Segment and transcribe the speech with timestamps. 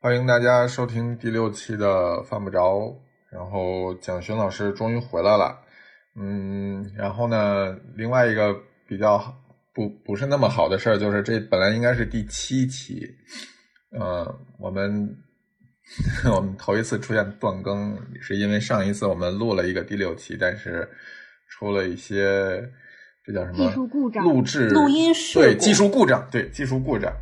[0.00, 2.96] 欢迎大家收听第六期的犯不着。
[3.32, 5.58] 然后蒋勋老师终于回来了，
[6.14, 8.54] 嗯，然后呢，另外一个
[8.86, 9.20] 比较
[9.74, 13.10] 不不是那么好的事儿就是这本来应该是第七期，
[13.90, 15.16] 呃，我们
[16.32, 20.88] 我们头一次出现断更，是因为上一次我们录了一个第六期，但是
[21.48, 22.62] 出了一些
[23.26, 23.66] 这叫什么？
[23.66, 24.22] 技术故障。
[24.22, 27.12] 录制录音室对技术故障，对技术故障，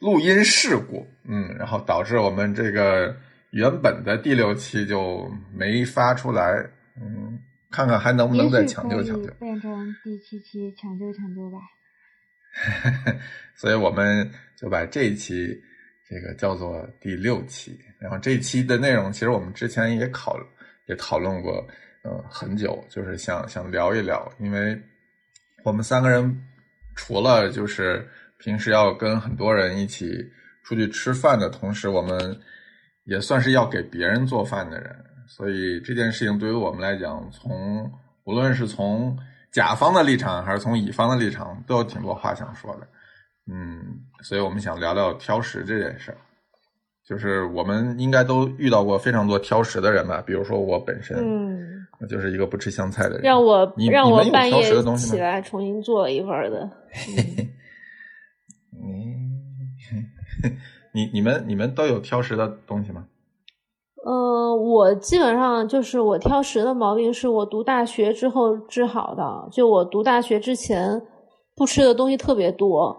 [0.00, 3.16] 录音事故，嗯，然后导致我们这个
[3.50, 6.64] 原本的第六期就没发出来，
[7.00, 7.38] 嗯，
[7.70, 9.30] 看看还能不能再抢救抢救。
[9.34, 11.58] 变成第七期抢救抢救吧。
[13.54, 15.60] 所以我们就把这一期
[16.08, 17.78] 这个叫做第六期。
[17.98, 20.38] 然后这一期的内容，其实我们之前也考
[20.86, 21.66] 也讨论过，
[22.02, 24.80] 呃，很久，就是想想聊一聊，因为
[25.64, 26.40] 我们三个人
[26.94, 30.10] 除了就是平时要跟很多人一起
[30.64, 32.38] 出去吃饭的同时，我们
[33.04, 37.90] 也算是要给别人做饭的人，所以这件事情对于我们来讲，从
[38.24, 39.16] 无论是从
[39.50, 42.86] 甲方的立场还是从乙方的立场，都有挺多话想说的。
[43.50, 43.82] 嗯，
[44.22, 46.18] 所以我们想聊聊挑食这件事儿。
[47.08, 53.22] 就是我们应该都遇到过非常多挑食的人吧，比如说我本身，嗯，我就是一个不吃香菜的人。
[53.22, 56.70] 让我你让我半夜食的东西吗起来重新做了一份儿的。
[56.92, 57.37] 嗯，
[60.94, 63.06] 你你们你们都有挑食的东西吗？
[64.04, 69.48] 呃，我基本上就是我挑食的毛病是我读大学之后治好的。
[69.52, 71.02] 就我读大学之前
[71.56, 72.96] 不吃的东西特别多，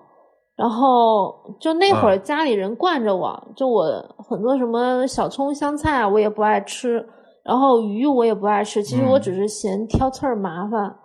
[0.55, 3.85] 然后就那会儿嗯家里人惯着我，就我
[4.17, 7.03] 很多什么小葱、香菜啊我也不爱吃，
[7.43, 8.83] 然后鱼我也不爱吃。
[8.83, 10.95] 其实我嗯只是嫌挑刺儿麻烦。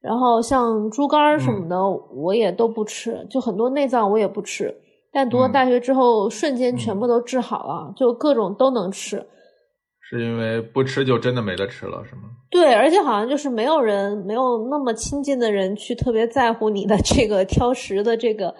[0.00, 1.76] 然后像猪肝儿什么的，
[2.14, 4.74] 我也都不吃，就很多内脏我也不吃。
[5.16, 9.16] 但读了嗯大学之后，瞬间全嗯部都治好了，就各种都能吃。
[9.98, 12.24] 是因为不吃就真的没得吃了，是吗？
[12.50, 18.54] 对，而且好像就是没有人，没有那么亲近的人去特别在乎你的这个挑食的这个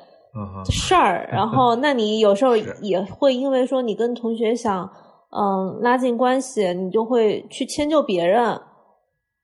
[0.70, 1.28] 事儿。
[1.30, 4.91] 然后，那你有时候也会因为说你跟同学想，
[5.36, 8.59] 嗯，拉近关系，你就会去迁就别人。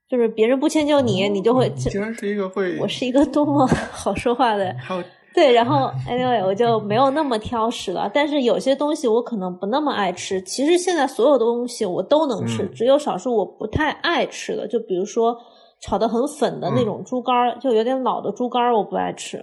[0.08, 4.76] 就是别人不迁就你，你就会竟然是一个会，我是一个多么 好说话的人。
[4.78, 5.02] 还有
[5.34, 10.40] 对，然后 anyway 我就没有那么挑食了，但是有些东西我可能不那么爱吃。
[10.42, 15.36] 其实现在所有的东西我都能吃，嗯只有少数我不太爱吃的，就比如说
[15.80, 19.38] 炒的很粉的那嗯种猪肝儿，就有点老的猪肝儿我不爱吃。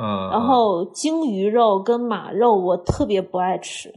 [0.00, 3.90] 嗯，然后鲸鱼肉跟马肉我特别不爱吃，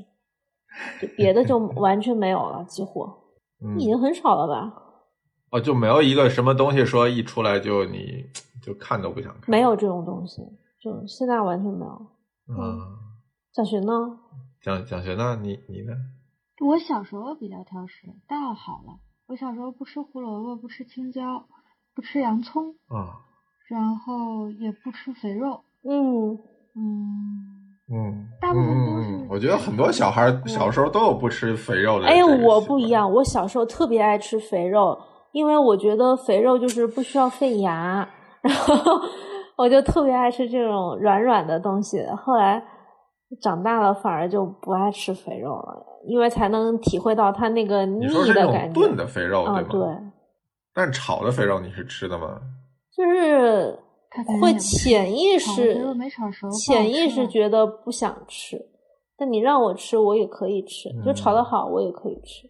[1.02, 3.04] 就别的就完全没有了，几乎
[3.64, 4.74] 嗯已经很少了吧？
[5.52, 8.26] 哦，就没有一个什么东西说一出来就你
[8.66, 10.42] 就看都不想看，没有这种东西，
[10.84, 12.08] 就现在完全没有。
[12.50, 12.78] 嗯，
[13.54, 14.20] 蒋学呢？
[14.62, 15.40] 蒋蒋学呢？
[15.42, 15.94] 你你呢？
[16.60, 19.00] 我小时候比较挑食，大好了。
[19.28, 21.46] 我小时候不吃胡萝卜，不吃青椒，
[21.96, 23.24] 不吃洋葱，啊，
[23.70, 25.64] 然后也不吃肥肉。
[25.84, 26.38] 嗯，
[26.76, 32.08] 嗯，嗯，大部分都是我觉得很多小孩小时候都有不吃肥肉的。
[32.08, 32.90] 哎呀，我不一。
[32.90, 35.00] 样，我小时候特别爱吃肥肉，
[35.32, 38.08] 因为我觉得肥肉就是不需要费牙，
[38.42, 38.76] 然后
[39.58, 42.04] 我就特别爱吃这种软软的东西。
[42.18, 42.64] 后来
[43.42, 48.74] 长大了，反而就不爱吃肥肉了，因为才能体会到它那个腻的感觉。
[48.74, 49.70] 炖的肥肉啊，对吗？
[49.70, 50.12] 对，
[50.74, 52.40] 但是炒的肥肉你是吃的吗？
[52.96, 53.80] 就是
[54.40, 58.64] 会潜意识没炒熟潜意识觉得不想吃，
[59.18, 62.48] 但你让我吃，我也可以吃，就炒嗯得好，我也可以吃。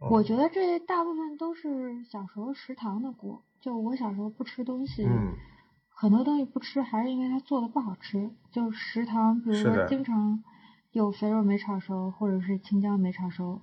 [0.00, 3.42] 哦我觉得这大部分都是小时候食堂的锅。
[3.62, 5.32] 就我小时候不吃东西，嗯
[5.98, 8.30] 很多东西不吃还是因为它做的不好吃。
[8.52, 10.44] 就食堂，比如说经常
[10.92, 13.62] 有肥肉没炒熟，或者是青椒没炒熟，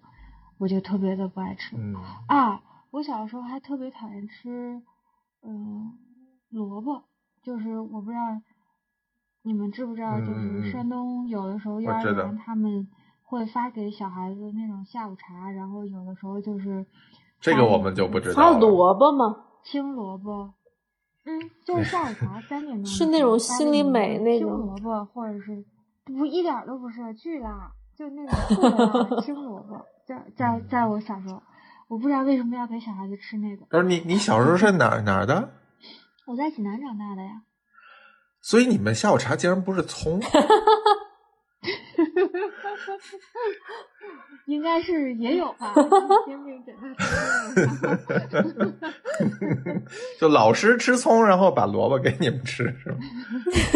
[0.58, 1.76] 我就特别的不爱吃。
[1.78, 1.94] 嗯
[2.28, 4.82] 啊，我小时候还特别讨厌吃，
[5.44, 5.94] 嗯、
[6.50, 7.04] 萝卜，
[7.44, 8.42] 就是我不知道
[9.44, 12.88] 你们知不知道，就是山东有的时候幼儿我知道园他们
[13.22, 16.84] 会发给小孩子那种下午茶，然后有的时候就是
[17.40, 18.60] 这个我们就不知道还有。
[18.60, 19.38] 萝卜吗？
[19.64, 20.54] 青萝卜，
[21.26, 25.64] 嗯， 就是下午茶三点钟的是那种心里美那种青萝卜，或者是
[26.06, 31.42] 不一点儿都不是巨辣，就那种特别辣的青萝卜，在在在我小时候，
[31.88, 33.66] 我不知道为什么要给小孩子吃那个。
[33.70, 35.54] 不是你你小时候是哪儿哪儿的？
[36.26, 37.42] 我在济南长大的呀，
[38.42, 40.20] 所以你们下午茶竟然不是葱？
[44.48, 45.74] 应该是也有吧，
[46.26, 47.66] 煎饼给他吃
[48.32, 48.44] 的。
[50.20, 52.98] 就老师吃葱，然后把萝卜给你们吃，是吗？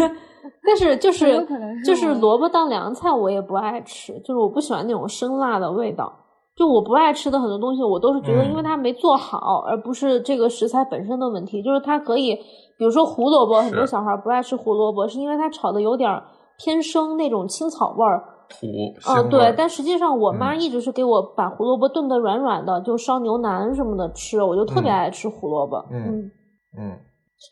[0.64, 1.46] 但是就是
[1.84, 6.24] 就是萝卜当凉菜，我也不爱吃，就是我不喜欢那种生辣的味道。
[6.54, 11.62] 就我不爱吃的很多东西，我都是觉得嗯因为它没做好，而不是这个食材本身的问题。
[11.62, 12.34] 就是它可以，
[12.76, 16.24] 比如说胡萝卜，很多小孩不爱吃胡萝卜，是因为它炒的有点儿
[16.58, 18.24] 偏生那种青草味儿。
[18.48, 20.60] 土嗯，腥味儿，对但实际上我妈嗯。
[20.60, 24.94] 一直是给我把胡萝卜炖的软软的，就烧牛腩什么的吃，我就特别嗯。
[24.94, 25.76] 爱吃胡萝卜。
[25.90, 26.30] 嗯
[26.78, 26.98] 嗯，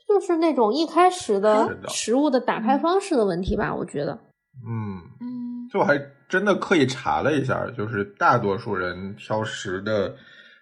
[0.09, 1.67] 就是那种一开始是的。
[1.83, 4.13] 的食物的打开方式的问题吧，我觉得。
[4.67, 10.15] 嗯，嗯，就我还真的刻意查了一下，就是大多数人挑食的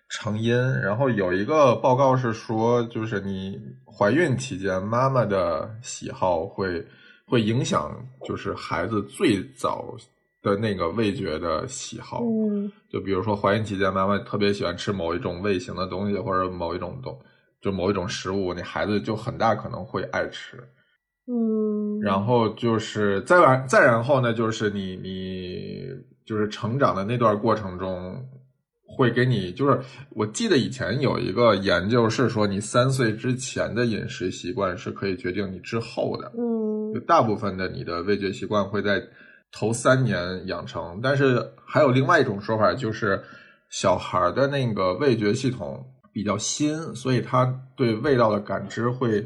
[0.08, 6.84] 成因，然后有一个报告是说，就是你怀孕期间妈妈的喜好会
[7.26, 7.90] 会影响，
[8.26, 9.94] 就是孩子最早
[10.44, 12.23] 的那个味觉的喜好。
[12.23, 17.19] 嗯就比如说怀孕期间，妈妈特别喜欢吃某一种味型的东西，或者某一种东，
[17.61, 20.58] 就某一种食物，你孩子就很大可能会爱吃。
[21.26, 25.88] 嗯，然后就是再完再然后呢，就是你你
[26.25, 28.23] 就是成长的那段过程中，
[28.87, 29.81] 会给你就是
[30.11, 36.31] 我记得以前有一个研究是说，你三岁之前的饮食习惯是可以决定你之后的。
[36.38, 39.02] 嗯就大部分的你的味觉习惯会在
[39.54, 43.22] 头三年养成，但是还有另外一种说法，就是
[43.70, 47.44] 小孩的那个味觉系统比较新，所以他
[47.76, 49.24] 对味道的感知会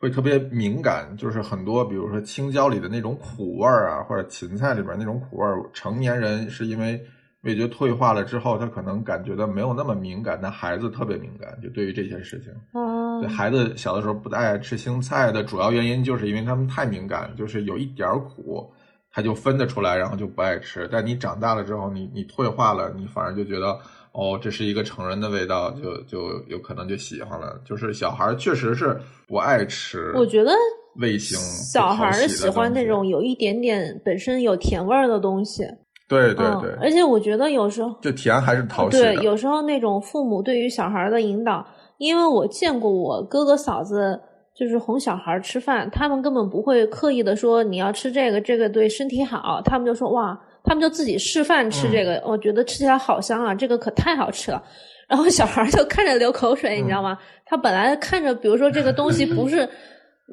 [0.00, 7.00] 会特别敏感，就是很多比如说青椒里的那种苦味儿啊，或者芹菜里边那种苦味儿，成年人是因为
[7.42, 12.52] 味觉退化了之后，他可能感觉到没有那么敏感，但孩子特别敏感，就对于这些事情。
[12.74, 18.72] 嗯对孩子小的时候不太爱吃青菜的主要原因，就是因为他们太敏感，就是有一点儿苦，
[19.18, 20.88] 他就分得出来，然后就不爱吃。
[20.92, 23.76] 但你长大了之后，你你退化了，你反而就觉得
[24.12, 27.60] 哦，这是一个成人的味道，就就有可能就喜欢了。
[27.64, 30.52] 就是小孩儿确实是不爱吃，我觉得
[31.00, 35.64] 味型小孩儿喜喜欢那种有一点点本身有甜味儿的东西。
[36.08, 39.00] 对对嗯对，而且我觉得有时候就甜还是讨喜。
[39.00, 41.66] 对，有时候那种父母对于小孩的引导，
[41.96, 44.20] 因为我见过我哥哥嫂子
[44.58, 54.60] 就是哄小孩吃饭，他们根本不会刻意的说你要吃这个，这个对身体好，他们就说哇，他们就自己示范吃这个，我觉得吃起来好香啊，这个可太好吃了。
[55.08, 57.16] 然后小孩就看着流口水，你知道吗？
[57.46, 59.64] 他本来看着，比如说这个东西不是，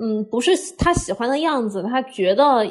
[0.02, 2.66] 嗯，不是他喜欢的样子，他觉得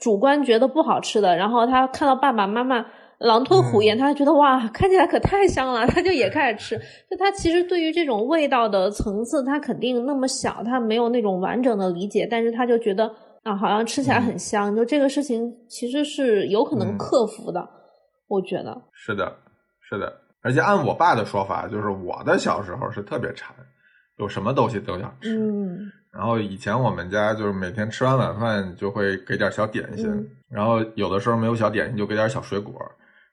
[0.00, 2.84] 主观觉得不好吃的，然后他看到爸爸妈妈
[3.20, 6.78] 狼吞虎咽，他觉得哇，看起来可太香了，他就也开始吃。
[7.10, 14.74] 就他其实对于这种味道的层次，他肯定那么小，他没有那种完整的理解，但是他就觉得啊，好像吃起来很香。
[14.74, 17.68] 就这个事情其实是有可能嗯克服的，
[18.26, 18.74] 我觉得。
[18.92, 19.30] 是的，
[19.86, 23.54] 是的，而且按我爸的说法，就是我的小时候是特别馋，
[24.16, 25.36] 有什么东西都想吃。
[25.36, 32.72] 嗯然后以前我们家就是每天吃完晚饭就会给点小点心，嗯然后有的时候没有小点心就给点小水果。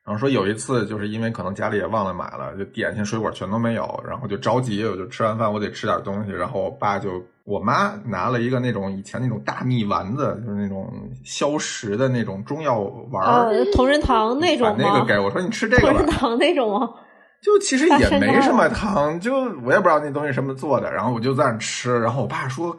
[0.08, 10.90] 然后说有一次就是因为可能家里也忘了买了，就点心水果全都没有，然后就着急，我就吃完饭我得吃点东西，然后我爸就我妈拿了一个那种以前那种大蜜丸子，就是那种
[11.26, 12.80] 消食的那种中药
[13.12, 14.76] 丸儿，呃，同仁堂那种吗？
[14.78, 16.90] 把那个给我说你吃这个吧同仁，堂那种吗？
[17.44, 22.76] 就其实也没什么糖，就我也不知道那东西什么做的，然后我就在那吃，然后我爸说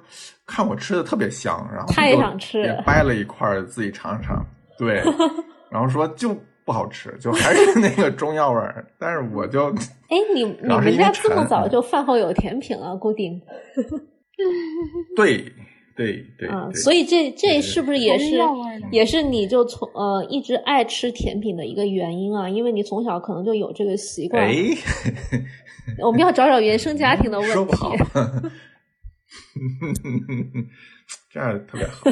[0.47, 4.43] 看我吃的特别香，然后他也想吃也掰了一块自己尝尝，
[4.79, 5.03] 对，
[5.71, 6.35] 然后说就
[6.69, 9.71] 不好吃，就还是 那个中药味儿，但是我就
[10.11, 13.41] 哎，你 你们家这么早就饭后有甜品了，固定
[15.17, 15.51] 对
[15.97, 18.39] 对对啊，所以这这是不是也是
[18.93, 22.47] 也是你就从呃一直爱吃甜品的一个原因啊？
[22.51, 24.45] 因为你从小可能就有这个习惯。
[24.45, 24.55] 哎，
[26.05, 27.55] 我们要找找原生家庭的问题。
[27.55, 27.97] 说不好，
[31.33, 32.11] 这样特别好，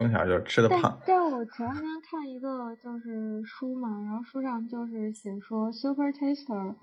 [0.00, 6.74] 从小就吃的但胖，但我前两天看一个就是书嘛，然后书上就是写说，super taster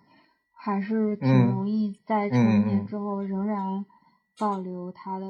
[0.53, 3.83] 还是挺嗯容易在成年之后仍然
[4.37, 5.25] 保留他的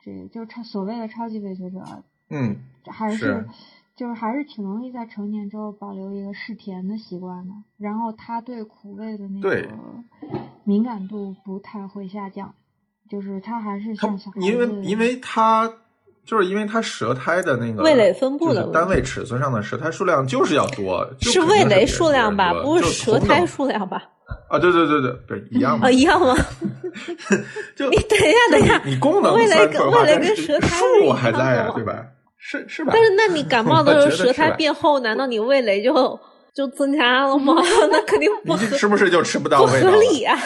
[0.00, 2.56] 这就超所谓的超级味觉者，嗯，
[2.86, 3.46] 还是
[3.94, 7.54] 就是还是挺容易在成年之后保留一个嗜甜的习惯的。
[7.78, 9.68] 然后他对苦味的那个
[10.64, 12.52] 敏感度不太会下降，
[13.08, 15.72] 就是他还是他像小孩因为子因为他
[16.26, 24.02] 就是因为它舌苔的那个味蕾分布的单位尺寸上的舌苔数量就是要多，就是肯定味蕾数量吧，不是舌苔数量吧？
[24.48, 26.36] 啊，对对对对对，一样吗啊，，一样吗？
[27.76, 32.04] 就 你等一下，等一下，你功能味蕾跟味蕾跟舌苔是数一还在呀，对吧？
[32.38, 32.92] 是是吧？
[32.94, 36.18] 但是那你感冒的时候舌苔变厚，难道你味蕾就
[36.54, 37.54] 就增加了吗？
[37.90, 39.96] 那肯定不合你是不是就吃不到不味道了？
[39.96, 40.38] 合理啊！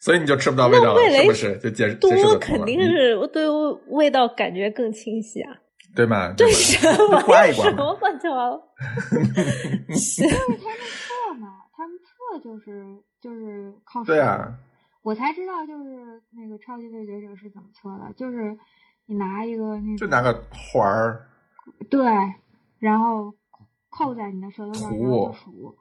[0.00, 1.58] 所以你就吃不到味道了，是不是？
[1.58, 3.44] 就解释解释多肯定是对
[3.88, 5.56] 味道感觉更清晰啊。
[5.96, 6.32] 对吗？
[6.36, 7.70] 对 什么刮一刮嘛。
[7.70, 8.62] 什么乱七八糟？
[9.90, 12.84] 是就是他们测嘛，他们测就是
[13.20, 14.54] 就是靠对手啊，
[15.02, 18.56] 我才知道就是那个超级味觉者是怎么测的，就是
[19.06, 21.26] 你拿一个那个就拿个环儿，
[21.90, 22.00] 对，
[22.78, 23.34] 然后
[23.88, 25.76] 扣在你的舌头上，然后就数，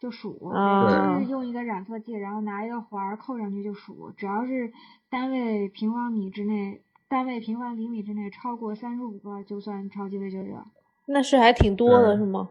[0.00, 4.72] 就数，啊就是用一个染色剂，然后拿一个环儿扣上去就数，只要是
[5.10, 10.50] 单位平方米之内，单位平方厘米之内超过三十五个，就算超级味觉者。
[11.06, 12.48] 那是还挺多的，是吗？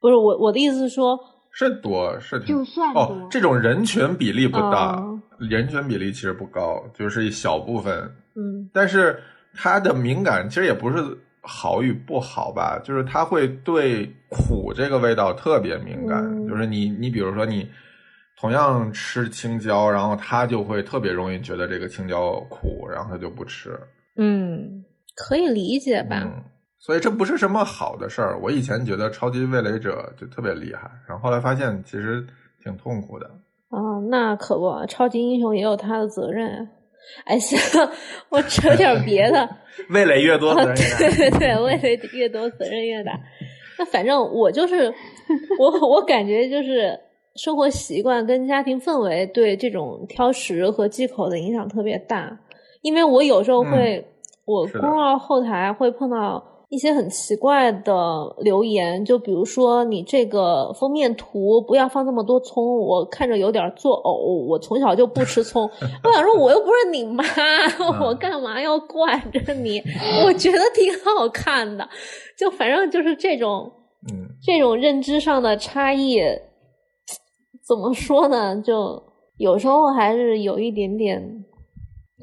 [0.00, 1.18] 不是我我的意思是说，
[1.52, 7.94] 是多是挺就算多哦，这种人群比例不大，哦人群比例其实不高，就是一小部分。
[8.34, 9.20] 嗯但是
[9.54, 16.24] 它的敏感其实也不是好与不好吧，就是他会对苦这个味道特别敏感。
[16.24, 17.68] 嗯就是你你比如说你
[18.36, 23.78] 同样吃青椒，然后他就会特别容易觉得这个青椒苦，然后他就不吃。
[24.16, 26.22] 嗯，可以理解吧？
[26.24, 26.42] 嗯，
[26.78, 28.38] 所以这不是什么好的事儿。
[28.40, 32.26] 我以前觉得超级味蕾者就特别厉害，然后后来发现其实
[32.64, 33.30] 挺痛苦的。
[33.68, 36.66] 哦，那可不，超级英雄也有他的责任啊。
[37.24, 37.58] 哎，行，
[38.30, 39.48] 我扯点别的。
[39.90, 40.98] 味蕾越多，啊，责任越大。
[40.98, 43.18] 对对对，味蕾越多责任越大。
[43.78, 44.92] 那反正我就是
[45.58, 46.98] 我，我感觉就是
[47.36, 52.38] 生活习惯跟家庭氛围对这种挑食和忌口的影响特别大。
[52.82, 54.04] 因为我有时候会，
[54.44, 57.92] 我是的公号后台会碰到一些很奇怪的
[58.38, 65.68] 留言，就比如说你这个封面图不要放这么多葱，我看着有点作呕，我从小就不吃葱。
[66.04, 67.24] 我想说，我又不是你妈，
[68.00, 69.82] 我干嘛要惯着你？
[70.24, 71.88] 我觉得挺好看的，
[72.38, 73.68] 就反正就是这种
[74.08, 76.20] 嗯，这种认知上的差异，
[77.66, 78.56] 怎么说呢？
[78.62, 79.02] 就
[79.38, 81.44] 有时候还是有一点点。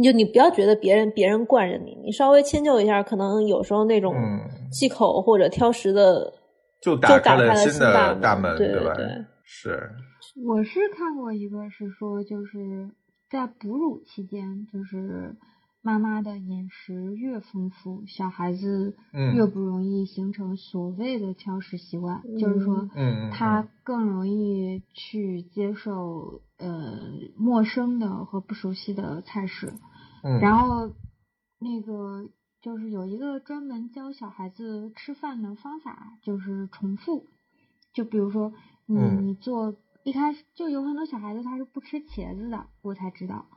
[0.03, 4.39] 就你不要觉得别人别人惯着你，你稍微迁就一下，可能有时候那种嗯。
[4.71, 6.33] 忌口或者挑食的
[6.81, 8.51] 就打打开了了新的大大门，
[8.83, 8.93] 吧？
[8.95, 9.89] 对对，是，
[10.45, 12.91] 我是看过一个是说，就是
[13.29, 15.35] 在哺乳期间，就是
[15.81, 19.33] 妈妈的饮食越丰富，小孩子嗯。
[19.35, 23.29] 越不容易形成所谓的挑食习惯，就是说嗯。
[23.31, 26.99] 他更容易去接受呃
[27.37, 29.73] 陌生的和不熟悉的菜式，
[30.23, 30.93] 嗯，然后
[31.59, 32.29] 那个
[32.61, 37.25] 就是有一个专门教小孩子吃饭的方法，就是重复。
[37.93, 38.53] 就比如说
[38.85, 43.47] 你嗯你做一开始就有很多小孩子他是不吃茄子的，我才知道。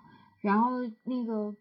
[0.41, 0.71] 然后
[1.05, 1.57] 那个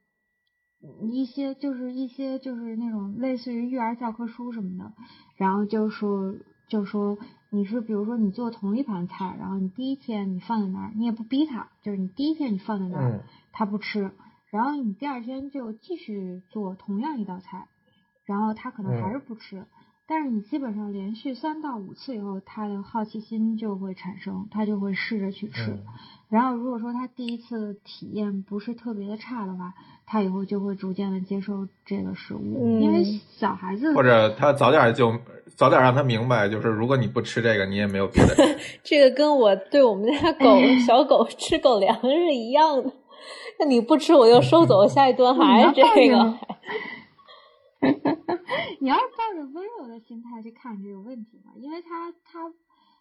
[1.11, 4.93] 一些就是一些就是那种类似于育儿教科书什么的，
[5.35, 6.35] 然后就说
[6.69, 7.17] 就说
[7.51, 14.11] 你是比如说你做同一盘菜，然后你第一天你放在那儿，你也不逼他，就是你第一天你放在那儿，嗯他不吃，
[14.51, 17.67] 然后你第二天就继续做同样一道菜，
[18.25, 19.65] 然后他可能还是不吃，
[20.09, 25.69] 但是你基本上连续三到五次以后，他的好奇心就会产生，他就会试着去吃。
[25.69, 25.85] 嗯
[26.29, 29.73] 然后如果说他第一次体验不是特别的差的话，
[30.05, 35.11] 他以后就会逐渐的接受这个食物，嗯因为小孩子或者他早点就
[35.55, 38.35] 早点让他明白，就是如果你不吃这个，你也没有别的。
[38.83, 42.91] 这个跟我对我们家 狗小狗吃狗粮是一样的。
[43.59, 46.37] 那你不吃我就收走，下一顿 还是这个。
[48.79, 52.51] 你要抱着温柔的心态去看这个问题嘛，因为他他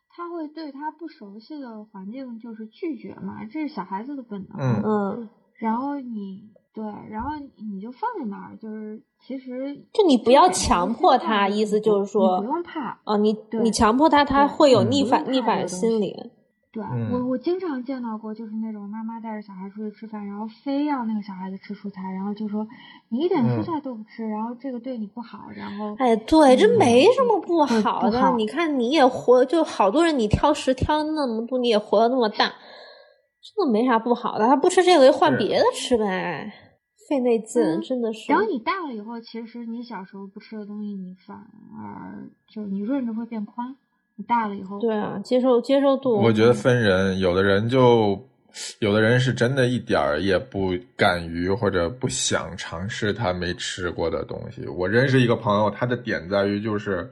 [0.09, 4.59] 他会对他不熟悉的环境就是拒绝嘛，这是小孩子的本能。
[4.59, 13.01] 嗯嗯，然后你对，然后你就放在那儿，就是其实就你不要强迫他，意思就是你说不，用怕。
[13.05, 16.31] 啊，你你强迫他，他会有逆反逆反心理。
[16.71, 22.69] 对、嗯我，我经常见到过，就是那种妈妈带着小孩出去吃饭，然后非要那个小孩子吃蔬菜，然后就说
[23.09, 28.35] 你一点嗯蔬菜都不吃，然后这个对你不好，然后哎，对，这嗯没什么不不好的。
[28.37, 32.45] 你看，你也活，就好多人你挑食挑那么多，你也活得那么大，
[33.41, 34.47] 真的没啥不好的。
[34.47, 36.53] 他不吃这个就换别的吃呗，
[37.09, 38.31] 费那劲，嗯真的是。
[38.31, 41.35] 然后你大了以后，其实你小时候不吃的东西，你反
[41.81, 43.75] 而就是你润着会变宽。
[44.19, 48.21] 你大了以后，对啊，接受接受度，我觉得分人，有的人就，
[48.81, 54.67] 有的人是真的一点儿也不敢于或者不想尝试他没吃过的东西。
[54.67, 57.09] 我认识一个朋友，他的点在于就是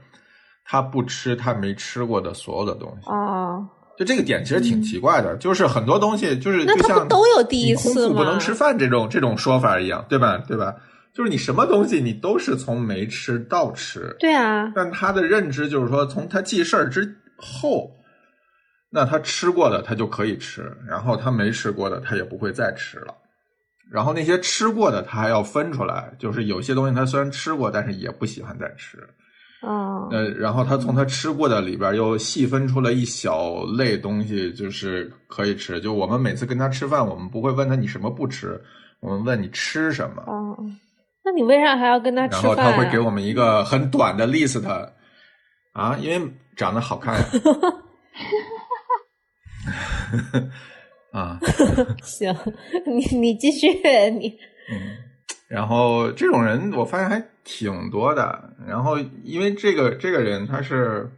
[0.65, 3.09] 他不吃他没吃过的所有的东西。
[3.09, 3.65] 啊，
[3.97, 10.39] 就这个点其实挺奇怪的，就是很多东西就是那他就像不都有第一次吗腹不能吃饭这种这种说法一样，对吧？
[10.49, 10.75] 对吧？
[11.17, 17.91] 就是你什么东西你都是从没吃到吃，对啊，但他的认知就是说，从他记事儿之后，
[18.91, 23.15] 那他吃过的他就可以吃，然后他没吃过的他也不会再吃了。
[23.91, 28.99] 然后那些吃过的他还要分出来，就是有些东西他虽然吃过，但是也不喜欢再吃。
[29.63, 35.81] 哦，呃，然后他从他吃过的里边又细分出了一小类东西，就是可以吃。
[35.81, 38.61] 就我们每次跟他吃饭，我们不会问他你什么不吃，
[39.01, 40.23] 我们问你吃什么。
[40.27, 40.59] 哦，
[41.27, 42.71] 那你为啥还要跟他吃然饭、啊？
[42.71, 44.65] 后他会给我们一个很短的 list
[45.73, 47.27] 啊，因为长得好看呀。
[51.11, 51.41] 啊，
[52.01, 52.33] 行，
[52.87, 53.67] 你你继续
[54.11, 54.39] 你。
[54.71, 54.97] 嗯，
[55.49, 58.55] 然后这种人我发现还挺多的。
[58.65, 61.11] 然后因为这个这个人他是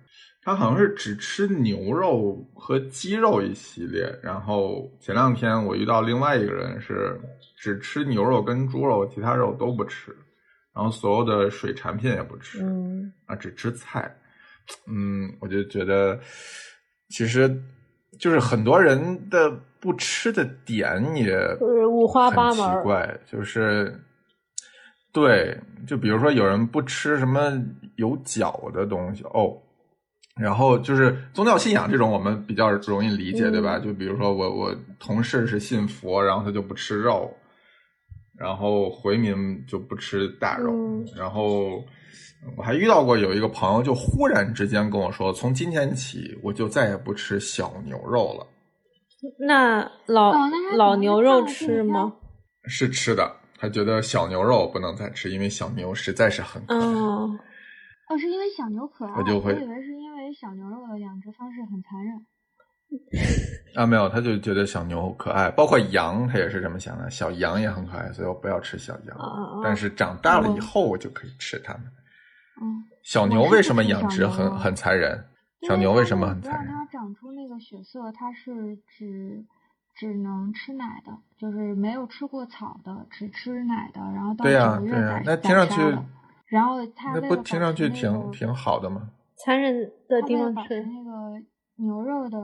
[0.48, 4.10] 他好像是只吃牛肉和鸡肉一系列。
[4.22, 7.20] 然后前两天我遇到另外一个人是
[7.54, 10.16] 只吃牛肉跟猪肉，其他肉都不吃。
[10.74, 14.10] 然后所有的水产品也不吃，嗯啊，只吃菜。
[14.86, 16.18] 嗯，我就觉得
[17.10, 17.50] 其实
[18.18, 19.50] 就是很多人的
[19.80, 24.00] 不吃的点也就是五花八门奇怪，就是
[25.12, 27.52] 对，就比如说有人不吃什么
[27.96, 29.60] 有脚的东西哦，
[30.38, 33.78] 然后就是宗教信仰这种我们比较容易理解，对吧？
[33.78, 37.30] 嗯就比如说我我同事是信佛，然后他就不吃肉，
[38.38, 41.84] 然后回民就不吃大肉，嗯然后。
[42.56, 48.46] 我还遇到过有一个朋友，就忽然之间跟我说，从今天起我就再也不吃小牛肉了。
[49.40, 50.32] 那老、
[50.76, 52.12] 老牛肉吃吗？
[52.62, 53.28] 是吃的，
[53.58, 56.80] 他觉得小牛肉不能再吃，因为小牛实在是很可爱。
[56.80, 57.36] 嗯，
[58.08, 62.26] 哦，是因为小牛可爱，我就会以为是因为小牛肉的养殖方式很残忍。
[63.76, 69.60] 啊，没有，他就觉得小牛可爱，包括羊，他也是这么想的，小羊也很可爱，所以我不要吃小羊。
[69.62, 71.82] 但是长大了以后，我就可以吃它们。
[72.62, 75.22] 嗯，小牛为什么养殖很很残忍？
[75.68, 76.72] 小牛为什么很残忍？
[76.72, 79.44] 让它长出那个血色，它是只
[79.94, 85.98] 只能吃奶的，就是没有吃过草的，只吃奶的，然后到对呀九个月对呀宰那听上去
[86.46, 89.10] 然后它那不听上去挺挺好的吗？
[89.44, 91.42] 残忍的它为了保持地方是，那个
[91.76, 92.38] 牛肉的，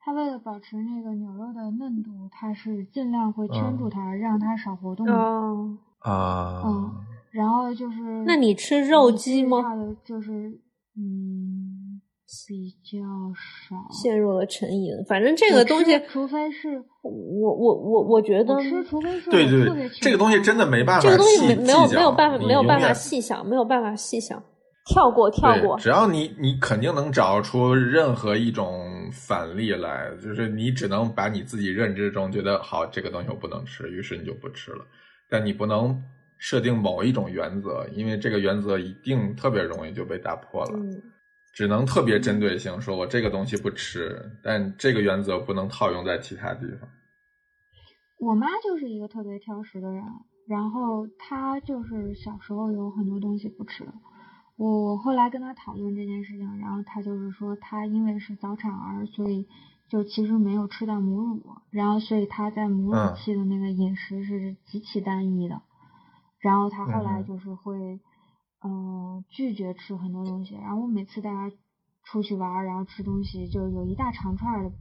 [0.00, 5.12] 它为了保持那个牛肉的嫩度，它是尽量会圈住嗯它，让它少活动的。
[5.12, 6.92] 哦，啊，嗯
[7.30, 9.62] 然后就是，那你吃肉鸡吗
[10.04, 10.48] 就是，
[10.96, 12.00] 嗯，
[12.46, 12.98] 比较
[13.34, 13.76] 少。
[13.90, 14.92] 陷入了沉吟。
[15.06, 17.10] 反正这个东西，除非是我
[17.54, 24.42] 我我我觉得除非是对对我特别这个东西真的没办法这个东西没没有没有办法没有办法细想，没有办法细想，
[24.88, 25.78] 跳过跳，过。
[25.78, 34.84] 只要你你肯定能找出任何一种反例来，就是你只能把你自己认知中觉得好这个东西我不能吃，于是你就不吃了，
[35.28, 36.02] 但你不能
[36.38, 40.78] 设定某一种原则，因为这个原则一定特别容易就被打破了。
[40.78, 41.00] 嗯
[41.54, 46.88] 只能特别针对性说，我这个东西不吃，但这个原则不能套用在其他地方。
[48.20, 50.04] 我妈就是一个特别挑食的人，
[50.46, 53.82] 然后她就是小时候有很多东西不吃。
[54.58, 59.46] 我我后来跟他讨论这件事情，然后他就是说，他因为是早产儿，所以
[59.88, 61.40] 就其实没有吃到母乳，
[61.70, 65.62] 然后所以他在母嗯乳期的那个饮食是极其单一的。
[66.40, 68.00] 然后他后来就是会，
[68.64, 70.56] 嗯、拒绝吃很多东西。
[70.56, 71.52] 然后我每次带他
[72.02, 74.72] 出去玩儿，然后吃东西，就有一大长串儿的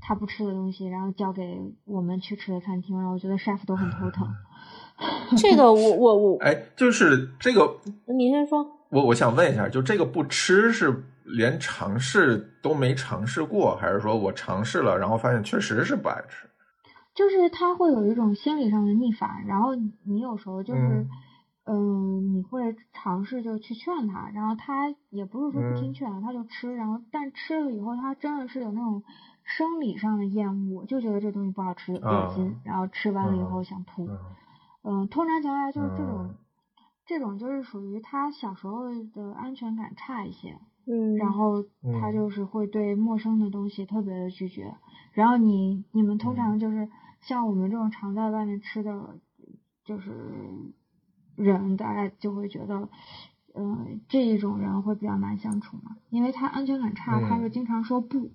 [0.00, 4.26] 他不吃的东西，然后交给我们去吃的餐厅，然后我觉得 chef 都很头疼。
[5.36, 8.75] 这个我我我，哎，就是这个，你先说。
[8.90, 16.48] 我我想问一下，就这个不吃是连尝试都没尝试过，还是说我尝试了，然后发现确实是不爱吃？
[17.14, 21.08] 就是他会有一种心理上的逆反，然后你你有时候就是，嗯
[21.64, 29.02] 嗯、你会尝试就去劝他，然后他也不是说不听嗯劝，他就吃，然后但吃了以后，他真的是有那种
[29.42, 34.06] 生理上的厌恶，就觉得这东西不好吃，恶心，啊然后吃完了以后嗯想吐。
[34.06, 34.18] 嗯
[34.84, 36.34] 嗯，通常情况下就是这种，嗯
[37.06, 42.12] 这种就是属于他小时候的安全感差一些，嗯，然后他嗯。
[42.12, 44.74] 就是会对陌生的东西特别的拒绝。
[45.12, 46.36] 然后你你们通嗯。
[46.36, 46.88] 常就是
[47.20, 49.18] 像我们这种常在外面吃的，
[49.84, 50.12] 就是
[51.36, 52.88] 人，大概就会觉得，
[53.54, 57.40] 呃，这一种人会比较难相处嘛，因为他安全感差，他嗯。
[57.40, 58.30] 会经常说不，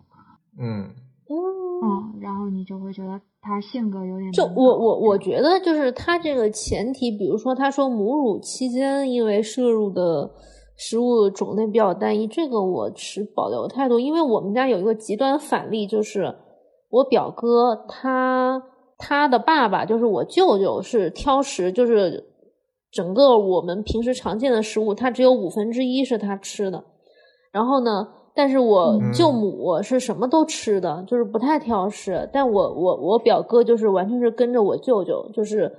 [0.58, 0.94] 嗯
[1.32, 10.30] 嗯，嗯，然后你就会觉得他性格有点就我我我觉得就是他这个前提，比如说他说母乳期间因为摄入的
[10.76, 16.36] 食物种类比较单一，这个我持保留态度，因为我们家有一个极端反例，就是
[16.90, 18.62] 我表哥他
[18.98, 22.24] 他的爸爸就是我舅舅是挑食，就是
[22.92, 26.84] 整个我们平时常见的食物，他只有五分之一是他吃的，
[27.52, 28.08] 然后呢。
[28.34, 32.30] 但是我嗯舅母是什么都吃的，就是不太挑食。
[32.34, 35.72] 但我我我表哥就是完全是跟着我舅舅，就是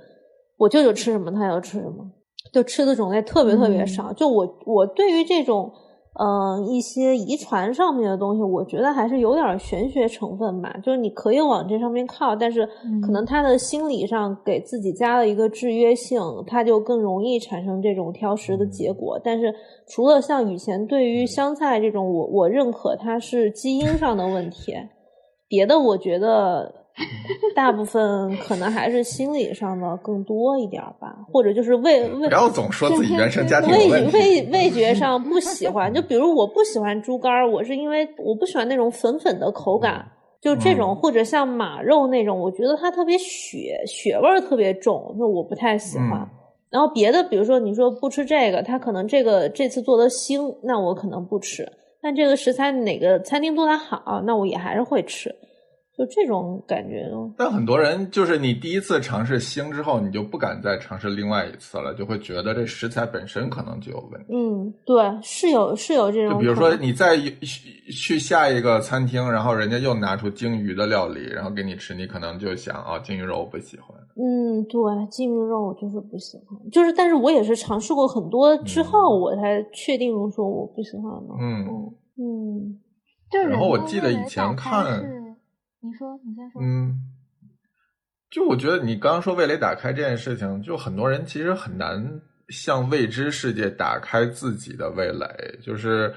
[0.57, 2.05] 我舅舅吃什么他要吃什么，
[2.51, 4.11] 就吃的种类特别特别少。
[4.13, 5.71] 就我我对于这种。
[6.19, 10.71] 嗯，一些遗传上面的东西，我觉得还是有点玄学成分吧。
[10.83, 12.67] 就是你可以往这上面靠，但是
[13.01, 19.19] 可能他的心理上给自己加了一个制约性，他就更容易产生这种挑食的结果。
[19.23, 19.53] 但是
[19.87, 24.73] 除了像以前对于香菜这种，我我认可它是基因上的问题，
[25.47, 26.82] 别的我觉得。
[27.55, 32.27] 大部分可能还是心理上的更多一点吧， 或者就是味味。
[32.27, 40.05] 不要总说自己原生家庭味味味觉上不喜欢，就比如我不喜欢猪肝我是因为我不喜欢那种粉粉的口感，
[40.39, 46.29] 就这种或者像马肉那种，我觉得它特别血血味特别重，那我不太喜欢。
[46.69, 51.67] 然后别的，比如说你说不吃这个，它可能这个这次做的腥，那我可能不吃。
[52.01, 55.33] 但这个食材哪个餐厅做的好，那我也还是会吃。
[55.95, 64.33] 就这种感觉，但很多人就是你第一次尝试腥之后，你就不敢再尝试另外一次了，就会觉得这食材本身可能就有问题。
[64.33, 66.33] 嗯，对，是有是有这种。
[66.33, 67.15] 就比如说你再
[67.91, 73.95] 去下一个餐厅，然后人家又拿出鲸鱼的料理，然后给你吃，你可能就想啊，鲸鱼肉我不喜欢。
[74.15, 81.35] 嗯，对，鲸鱼肉我就是不喜欢，就是但是我也是尝试过很多之后，我才确定说我不喜欢的。
[81.39, 82.79] 嗯嗯，
[83.47, 85.21] 然后我记得以前看。
[85.85, 86.61] 你说，你先说。
[86.61, 86.97] 嗯，
[88.31, 92.01] 就我觉得你刚刚说味蕾打开这件事情，就很多人其实很难
[92.47, 95.27] 向未知世界打开自己的味蕾。
[95.61, 96.13] 就是，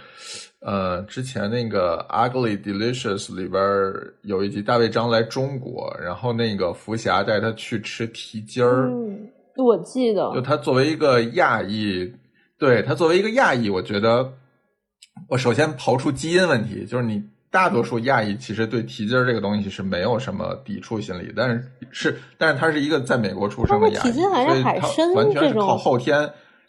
[0.60, 1.98] 呃，之前那个
[2.30, 3.60] 《Ugly Delicious》里边
[4.22, 8.88] 有一集大卫张来中国，然后那个福霞带他去吃蹄筋儿。
[8.88, 10.32] 嗯，我记得。
[10.32, 12.14] 就他作为一个亚裔，
[12.56, 14.32] 对他作为一个亚裔，我觉得
[15.28, 17.20] 我首先刨出基因问题，就是你。
[17.50, 24.72] 大多数亚裔其实对蹄筋儿这个东西是没有什么抵触心理，但是是，但是他是一个在美国出生的亚裔，所以他
[25.14, 26.28] 完全是靠后天。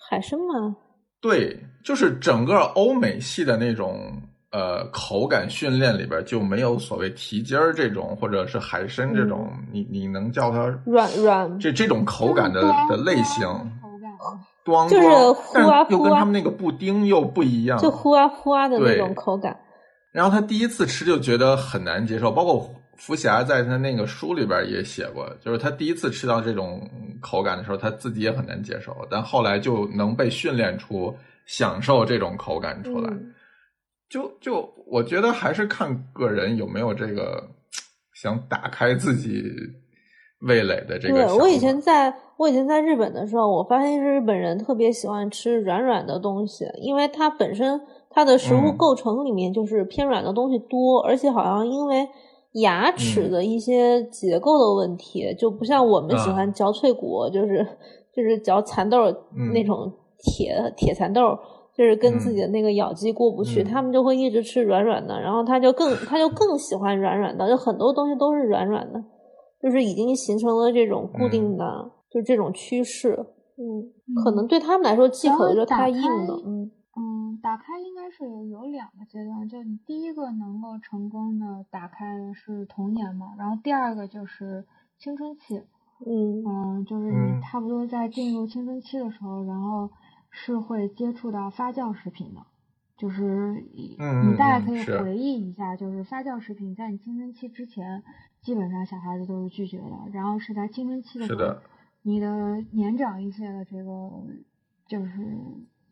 [0.10, 0.76] 海参吗？
[1.20, 13.46] 对，就是整个欧美系的那种呃口感训练里边就没有所谓蹄筋儿这种，或者是海参这种，你你能叫它软软这这种口感的的类型，
[14.64, 19.58] 光就是呼啊呼啊，又跟他们那个布丁又不一样，就呼啊呼啊的那种口感。
[20.18, 26.90] 然后他第一次吃就觉得很难接受，包括福霞在他那个书里边也写过，就是他第一次吃到这种
[27.22, 33.14] 口感的时候，他自己也很难接受，但后来就能被训练出享受这种口感出来。
[34.10, 37.48] 就就我觉得还是看个人有没有这个
[38.16, 39.44] 想打开自己
[40.40, 41.14] 味蕾的这个。
[41.14, 47.82] 对我以前在我以前在日本的时候，我发现日本人特别喜欢吃软软的东西，因为它本身。
[48.10, 52.08] 它的食物构成里面就是偏软的东西多，而且好像因为
[52.54, 57.64] 牙齿的一些结构的问题，就不像我们喜欢嚼脆骨，就是
[58.16, 58.98] 就是嚼蚕豆
[59.54, 61.38] 那种铁铁蚕豆，
[61.78, 69.00] 就是跟自己的那个咬肌过不去，他们就会一直吃软软的，然后他就更他就更喜欢软软的，就很多东西都是软软的，
[69.62, 71.64] 就是已经形成了这种固定的
[72.18, 73.14] 就这种趋势，
[73.58, 76.72] 嗯，可能对他们来说忌口就太硬了，嗯。
[77.00, 84.66] 嗯，打开应该是有两个阶段，就你第一个能够成功的打开的是童年嘛，然后第二个就是
[84.98, 85.60] 青春期，
[86.08, 86.44] 嗯。
[86.44, 89.92] 嗯，就是你差不多在进入青春期的时候，然后
[90.32, 92.42] 是会接触到发酵食品的，
[92.98, 93.96] 就是你
[94.36, 98.02] 大概可以回忆一下，就是发酵食品在你青春期之前，
[98.42, 101.58] 基本上小孩子都是拒绝的，然后是在青春期的时候，
[102.04, 102.28] 你的
[102.72, 103.92] 年长一些的这个
[104.88, 105.12] 就是。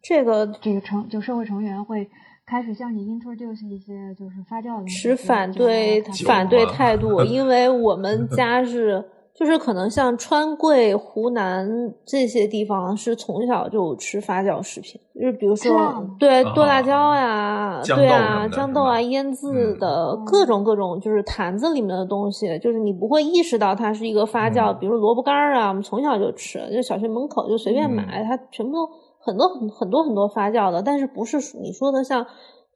[0.07, 2.07] 这个这个成就社会成员会
[2.45, 9.03] 开始向你 introduce 一些就是发酵的持反对反对态度， 因为我们家是
[9.36, 11.67] 就是可能像川贵、湖南
[12.06, 15.76] 这些地方是从小就吃发酵食品，就是比如说
[16.17, 28.89] 对剁辣椒呀，对啊豇豆啊腌制的各种各种就是坛子里面的东西，就是你不会意识到它是一个发酵，比如萝卜干啊，我们从小就吃，就小学门口就随便买，它全部都。
[29.26, 32.24] 很多很很多很多发酵的，但是不是你说的像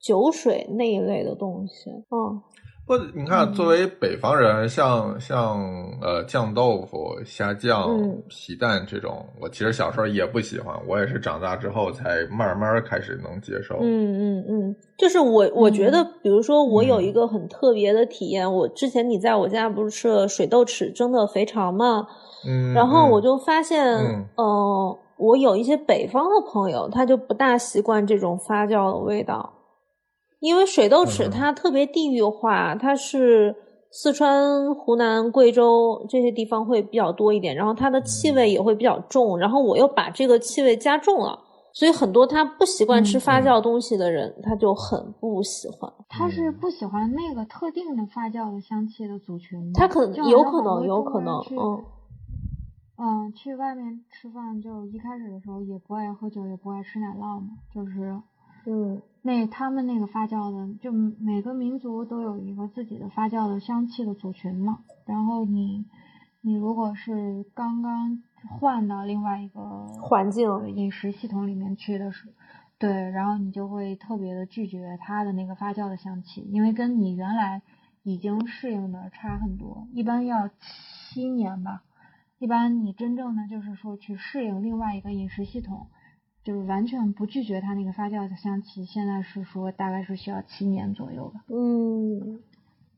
[0.02, 2.42] 酒水那一类的东西，嗯。
[2.90, 5.60] 不，你看，作为北方人，像像
[6.02, 7.96] 呃酱豆腐、虾酱、
[8.28, 13.78] 皮蛋这种，我其实小时候也不喜欢，我也是长大之后才慢慢开始能接受。
[13.80, 22.08] 嗯嗯嗯，就是我我觉得，比如说我有一个很特别的体验，我之前你在我家不是吃了水豆豉蒸的肥肠吗？
[22.48, 23.86] 嗯，然后我就发现，
[24.36, 24.98] 嗯。
[25.18, 29.52] 我有一些北方的朋友，他就不大习惯这种发酵的味道，
[30.40, 33.56] 因为水豆豉它特别地域化，它是
[33.92, 41.38] 四川、湖南、贵州这些地方会比较多一点，然后它的气味也会比较重，然后我又把这个气味加重了，
[41.74, 45.92] 所以很多他不习惯吃发酵东西的人，他就很不喜欢。
[46.08, 49.72] 他是不喜欢那个特定的发酵的香气的组群吗？
[49.74, 51.84] 他可能就有可能，有可能，嗯。
[53.02, 58.14] 嗯，去外面吃饭，就一开始的时候也不爱喝酒，也不爱吃奶酪嘛，就是
[58.66, 64.80] 嗯那他们那个发酵的，就每个民族都有一个自己的发酵的香气的组群嘛。
[65.06, 65.86] 然后你
[66.42, 72.34] 你如果是刚刚换到另外一个环境呃饮食系统里面去的时候，
[72.78, 77.62] 对，然后你就会特别的拒绝它的那个发酵的香气，因为跟你原来
[78.04, 80.50] 已经适应的差很多，一般要
[81.12, 81.84] 七年吧。
[82.38, 85.88] 一般你真正的就是说去适应另外一个饮食系统，
[86.44, 91.42] 就是完全不拒绝它那个发酵的香气，现在是说大概是需要七年左右吧。
[91.50, 92.40] 嗯，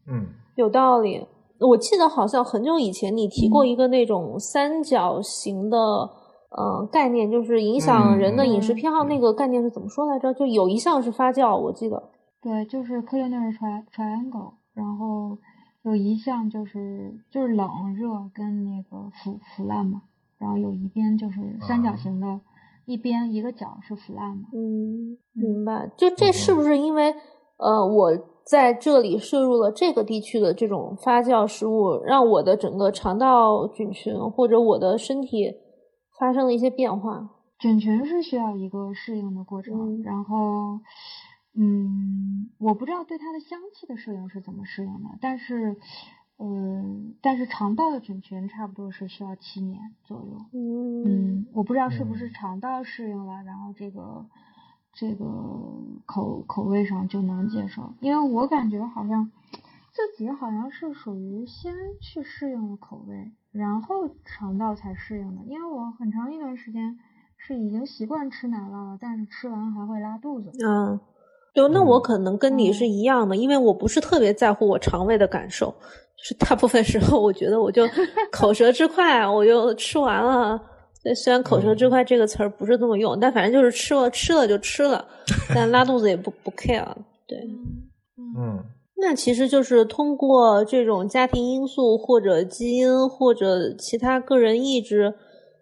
[0.08, 1.26] 嗯有道理。
[1.60, 5.78] 我记得好像很久以前你提过嗯一个那种三角形的，
[6.50, 9.04] 呃，概念，就是影响人的饮食嗯偏好。
[9.04, 10.34] 那个概念是怎么说来着？
[10.34, 12.02] 就有一项是发酵，我记得。
[12.42, 15.38] 对，就是 culinary tri triangle，然后
[15.84, 20.02] 有一项就是就是冷热跟那个腐腐烂嘛，
[20.40, 22.40] 然后有一边就是三角形的，
[22.92, 24.48] 一边一个角是腐烂的。
[24.54, 25.90] 嗯，明白。
[25.98, 27.14] 就这是不是因为
[27.58, 28.12] 呃，我
[28.46, 35.54] 在这里摄入了这个地区的这种发酵食物，让我的整个肠道菌群或者我的身体
[36.20, 37.30] 发生了一些变化？
[37.60, 40.80] 菌群是需要一个适应的过程，嗯然后，
[41.56, 45.78] 嗯，我不知道对它的香气的适应是怎么适应的，但是，
[46.42, 46.84] 呃，
[47.22, 50.38] 但是肠道的菌群差不多是需要七年左右。
[50.54, 51.04] 嗯。
[51.04, 52.34] 嗯，我不知道是不是嗯。
[52.34, 54.26] 肠道适应了，然后这个
[54.92, 55.26] 这个
[56.08, 59.32] 口口味上就能接受，因为我感觉好像
[59.94, 66.98] 自己好像是属于先去适应了口味，然后肠道才适应的，因为我很长一段时间
[67.38, 70.52] 是已经习惯吃奶酪了，但是吃完还会拉肚子。
[70.66, 71.00] 嗯，
[71.54, 72.02] 对，那我嗯。
[72.02, 75.74] 可能跟你是一样的，因为我不是特别在乎我肠胃的感受，
[76.11, 77.84] 就是大部分时候我觉得我就
[78.32, 80.60] 口舌之快，我就吃完了。
[81.04, 85.04] 对，虽然“口舌之快”这个词儿不是这么用，但反正就是吃了吃了就吃了，
[85.56, 86.86] 但拉肚子也不不 care。
[87.28, 87.40] 对，
[88.38, 88.64] 嗯
[88.98, 95.16] 那其实就是通过这种家庭因素或者基因或者其他个人意志，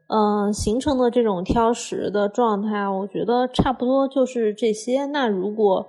[0.10, 5.06] 嗯、形成的这种挑食的状态，我觉得差不多就是这些。
[5.06, 5.88] 那如果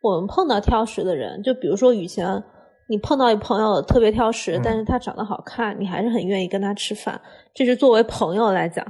[0.00, 2.42] 我们碰到挑食的人，就比如说以前
[2.90, 7.18] 你碰到一朋友特别挑食，嗯但是他长得好看，你还是很愿意跟他吃饭，
[7.54, 8.84] 这是作为朋友来讲。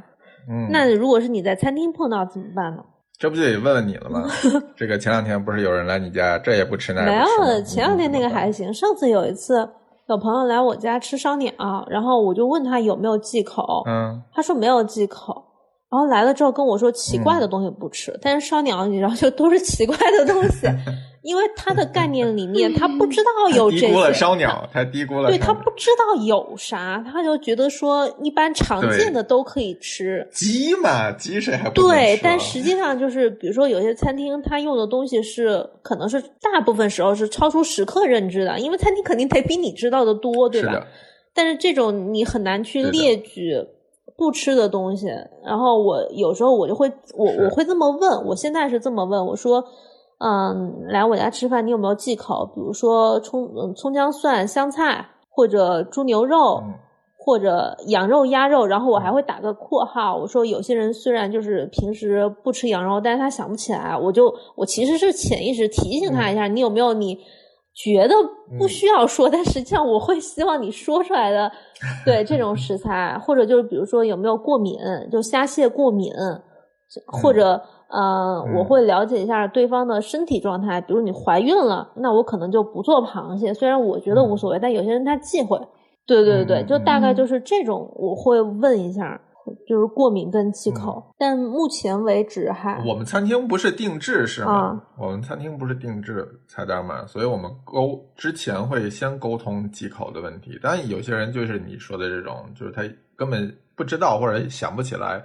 [0.48, 2.82] 嗯，那如果是你在餐厅碰到怎么办呢？
[3.20, 4.26] 这不就得问问你了吗？
[4.74, 8.72] 这个前两天不是有人来你家，这也不吃那没也不吃吗有，前两天那个还行。
[8.72, 9.68] 上次有一次，
[10.08, 11.52] 有朋友来我家吃烧鸟，
[11.90, 15.44] 然后我就问他有没有忌口，嗯他说没有忌口。
[15.90, 20.66] 然后来了之后跟我说奇怪的东西不吃，但是烧鸟你知道就都是奇怪的东西，
[21.22, 30.26] 因为他的概念里面他不知道 有这低估了，烧鸟，他低估了对他不知道有啥，他就觉得说一般常见的都可以吃。
[30.32, 40.86] 鸡嘛，鸡谁还不能对，但实际上就是，比如说有些餐厅他用的东西是，可能是大部分时候是超出食客认知的，因为餐厅肯定得比你知道的多，对吧？
[41.34, 43.54] 但是这种你很难去列举
[44.16, 45.06] 不吃的东西。
[45.44, 49.64] 然后我有时候我就会，我我会这么问，我现在是这么问，我说，
[50.20, 52.46] 嗯，来我家吃饭你有没有忌口？
[52.54, 56.62] 比如说葱、嗯、葱姜蒜、香菜，或者猪牛肉。
[56.64, 56.74] 嗯
[57.22, 67.14] 或者羊肉、鸭肉，然后我还会打个括号，我说有些人虽然就是平时不吃羊肉，但是他想不起来，我就我其实是潜意识提醒他一下，你有没有你
[67.74, 68.14] 觉得
[68.58, 71.52] 不需要说，但实际上我会希望你说出来的，
[72.06, 74.78] 对这种食材，或者就是比如说有没有过敏，
[75.12, 76.10] 就虾蟹过敏，
[77.04, 77.62] 或者。
[77.90, 83.52] 呃，嗯我会了解一下对方的身体状态，比如你怀孕了，那我可能就不做螃蟹。
[83.52, 85.58] 虽然我觉得无所谓，但有些人他忌讳。
[86.06, 89.20] 对对对，嗯就大概嗯就是这种，我会问一下，
[89.68, 91.00] 就是过敏跟忌口。
[91.16, 94.52] 但目前为止还，我们餐厅不是定制是吗？
[94.52, 100.58] 啊我们餐厅不是定制菜单嘛，所以我们沟之前会先沟通忌口的问题。
[100.60, 102.82] 但有些人就是你说的这种，就是他
[103.14, 105.22] 根本不知道或者想不起来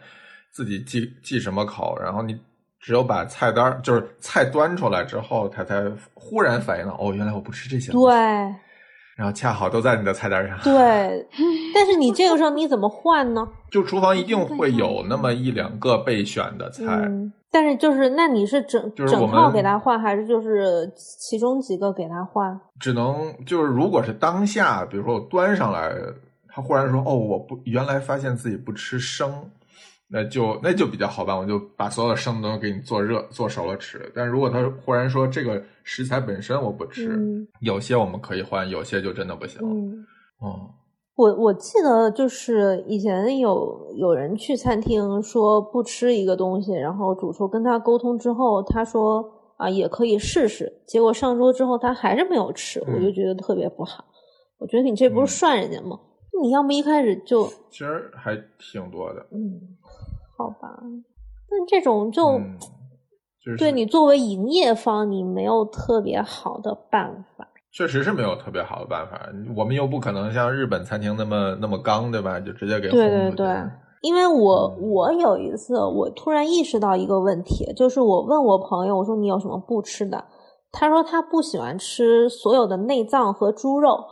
[0.51, 2.39] 自己忌忌什么口，然后你
[2.86, 7.91] 只有把菜单就是菜端出来之后，他才忽然反应到哦，原来我不吃这些。
[7.91, 8.13] 对，
[9.15, 10.56] 然后恰好都在你的菜单上。
[10.60, 11.28] 对，
[11.74, 13.43] 但是你这个时候你怎么换呢？
[13.71, 16.84] 就厨房一定会有那么一两个备选的菜。
[16.86, 22.56] 嗯，但是就是，那你是整就是整套给他换，还是就是其中几个给他换？
[22.80, 25.91] 只能就是如果是当下，比如说我端上来，
[26.48, 29.50] 他忽然说哦，我不原来发现自己不吃生，
[30.08, 34.12] 那就那就比较好办，我就把所有的生的东西给你做热做熟了吃。
[34.13, 39.60] 但如果他忽然说这个食材本身我不吃，嗯有些我们可以换，有些就真的不行。
[39.63, 40.06] 嗯。
[40.39, 40.70] 哦，
[41.15, 49.26] 我我记得就是以前有有人去餐厅说不吃一个东西，然后主厨跟他沟通之后，他说
[49.58, 54.06] 啊也可以试试，结果上桌之后他还是没有吃，我就嗯觉得特别不好。
[54.60, 56.00] 我觉得你这不嗯是涮人家吗？
[56.41, 59.26] 你要么一开始就其实还挺多的。
[59.32, 59.58] 嗯，
[60.38, 60.78] 好吧，
[61.50, 62.58] 但这种就、嗯，
[63.43, 67.48] 就是对你作为营业方，你没有特别好的办法。
[67.71, 69.19] 确实是没有特别好的办法，
[69.56, 72.39] 我们又不可能像日本餐厅那么那么刚，对吧？
[72.39, 73.48] 就直接给对对对，
[74.02, 80.24] 因为我嗯我有一次我突然意识到一个问题，就是我问我朋友，我说你有什么不吃的？
[80.71, 84.04] 他说他不喜欢吃所有的内脏和猪肉，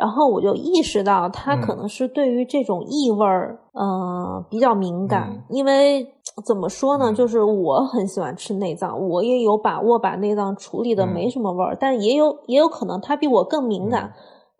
[0.00, 1.76] 然后我就意识到他可嗯。
[1.76, 5.42] 能是对于这种异味儿，嗯、比较敏感，嗯。
[5.50, 6.06] 因为
[6.46, 7.14] 怎么说呢，嗯。
[7.14, 11.30] 就是我很喜欢吃内脏，我也有把握把内脏处理的没嗯。
[11.30, 14.04] 什么味儿，但也有也有可能他比我更敏感。
[14.04, 14.12] 嗯。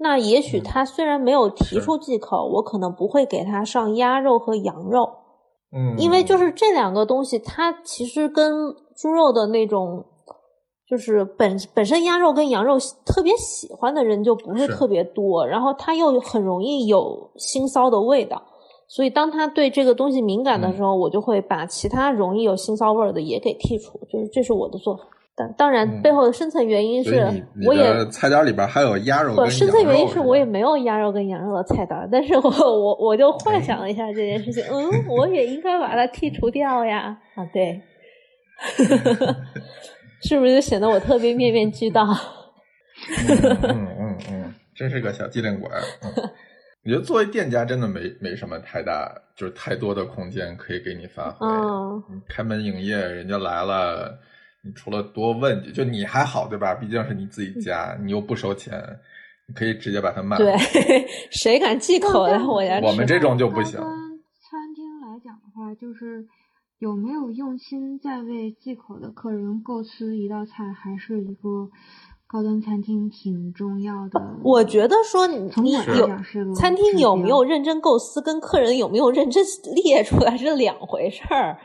[0.03, 0.63] 那也许嗯。
[0.63, 5.09] 他虽然没有提出忌口，我可能不会给他上鸭肉和羊肉，
[5.73, 10.05] 嗯，因为就是这两个东西，它其实跟猪肉的那种，
[10.91, 12.77] 就是本本身鸭肉跟羊肉
[13.07, 14.75] 特别喜欢的人就不是是。
[14.75, 18.43] 特别多，然后它又很容易有腥臊的味道，
[18.89, 20.77] 所以当他对这个东西敏感的嗯。
[20.77, 25.05] 时候，我就会把其他容易有腥臊味儿的也给剔除，就是这是我的做法。
[25.37, 26.03] 但当然嗯。
[26.03, 27.25] 背后的深层原因是
[27.65, 37.17] 我也的菜单里边还有鸭肉深层原因是我也没有鸭肉跟羊肉的菜单，但是我我我就幻想了一下这件事情，嗯，我也应该把它剔除掉呀。
[37.37, 37.81] 啊，对，
[40.23, 42.07] 是不是就显得我特别面面俱到？
[43.09, 45.81] 嗯嗯嗯嗯，真是个小机灵鬼儿。
[46.03, 46.13] 嗯，
[46.85, 51.47] 我觉得作为店家真的没没什么太大，就是太多的空间可以给你发挥。
[51.47, 54.19] 嗯你开门营业，人家来了，
[54.63, 56.75] 你除了多问几，就你还好对吧？
[56.75, 58.79] 毕竟是你自己家，你又不收钱，
[59.47, 60.45] 你可以直接把它卖了。
[60.45, 62.79] 对， 谁敢忌口来我家？
[62.83, 66.23] 我们这种就不行餐厅来讲的话，就是
[66.81, 71.69] 有没有用心在为忌口的客人构思一道菜，还是一个
[72.27, 74.19] 高端餐厅挺重要的。
[74.43, 81.59] 我觉得说你有餐厅有没有认真构思，跟客人有没有认真列出来是两回事儿。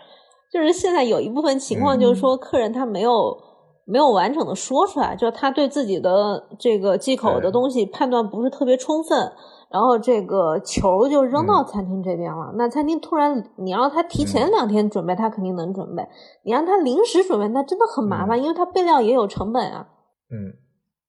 [0.52, 3.38] 就是现在有一部分情况，就是说客人他没有、
[3.86, 9.32] 没有完整的说出来，就是他对自己的这个忌口的东西判断不是特别充分，
[9.70, 11.66] 然后这个球就扔到嗯。
[11.66, 12.54] 餐厅这边了。
[12.58, 14.52] 那餐厅突然你让他提前嗯。
[14.52, 16.04] 两天准备，他肯定能准备；
[16.44, 19.88] 你让他临时准备，那真的很麻烦，因为他备料也有成本啊。
[20.30, 20.54] 嗯。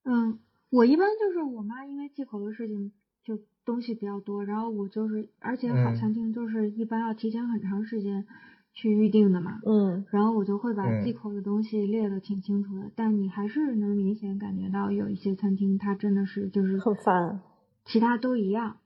[0.04, 0.38] 嗯，
[0.70, 2.92] 我一般就是我妈因为忌口的事情，
[3.24, 5.94] 就东西比较多，然后我就是，而且好嗯。
[5.96, 8.24] 餐厅就是一般要提前很长时间
[8.72, 10.04] 去预定的嘛，嗯。
[10.10, 11.02] 然后我就会把嗯。
[11.02, 17.40] 忌口的东西列的挺清楚的，但你还是能明显感觉到有一些餐厅它真的是就是很烦。
[17.86, 18.76] 其他都一样，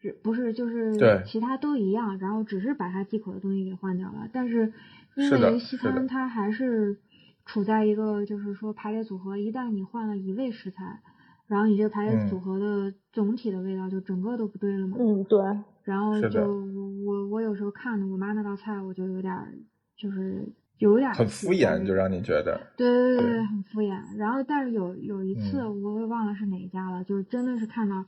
[0.00, 4.72] 是不是就是其他都一样，然后只是把它忌口的东西给换掉了，但是
[5.16, 6.98] 因是的为西餐它还是
[7.44, 11.00] 处在一个就是说排列组合，一旦你换了一味食材，
[11.46, 14.96] 然后你这个排列嗯组合的总体的味道就整个都不对了嘛。
[14.98, 15.38] 嗯，对。
[15.82, 16.40] 然后就
[17.04, 19.52] 我我有时候看着我妈那道菜，我就有点儿
[19.94, 20.42] 就是
[20.78, 22.58] 有点儿很敷衍，就让你觉得。
[22.74, 24.00] 对对对对对，很敷衍。
[24.16, 28.02] 然后但是有有一次嗯我也忘了是哪一家了，就是真的是看到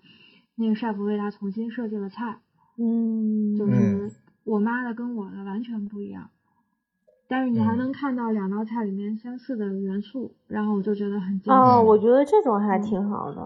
[0.57, 2.39] 那个 chef 为他重新设计了菜，
[2.79, 4.13] 嗯，就嗯是
[4.45, 6.31] 我妈的跟我的完全不一样。
[7.29, 13.43] 但是你还嗯能看到两道菜里面相似的元素，然后我就觉得很惊哦，我觉得这种还嗯挺好的。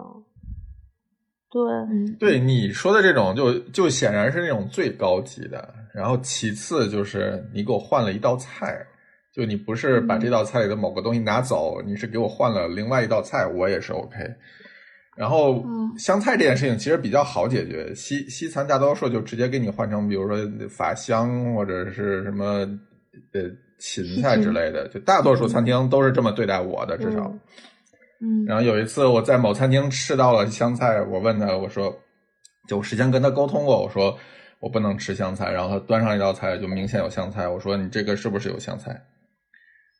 [1.50, 5.74] 对，嗯，对你说的这种就，就显然是那种最高级的。
[5.92, 8.86] 然后其次就是你给我换了一道菜，
[9.34, 14.16] 就你不是把嗯这道菜里的某个东西拿走，你是给我换了另外一道菜，我也是 OK。
[15.16, 20.36] 然后嗯香菜这件事情其实比较好解决，西西餐大多数就直接给你换成，比如说
[20.68, 22.66] 法香或者是什么
[23.32, 23.42] 呃
[23.78, 27.24] 芹菜之类的，就大多数餐厅都是这么对待我的，至少。
[27.26, 27.40] 嗯
[28.22, 31.90] 嗯，然后有一次我在某餐厅吃到了香菜，我问他，我说，
[32.68, 34.14] 就我事先跟他沟通过，我说
[34.58, 39.00] 我不能吃香菜，然后他端上一道菜就明显有香菜，我说你这个是不是有香菜？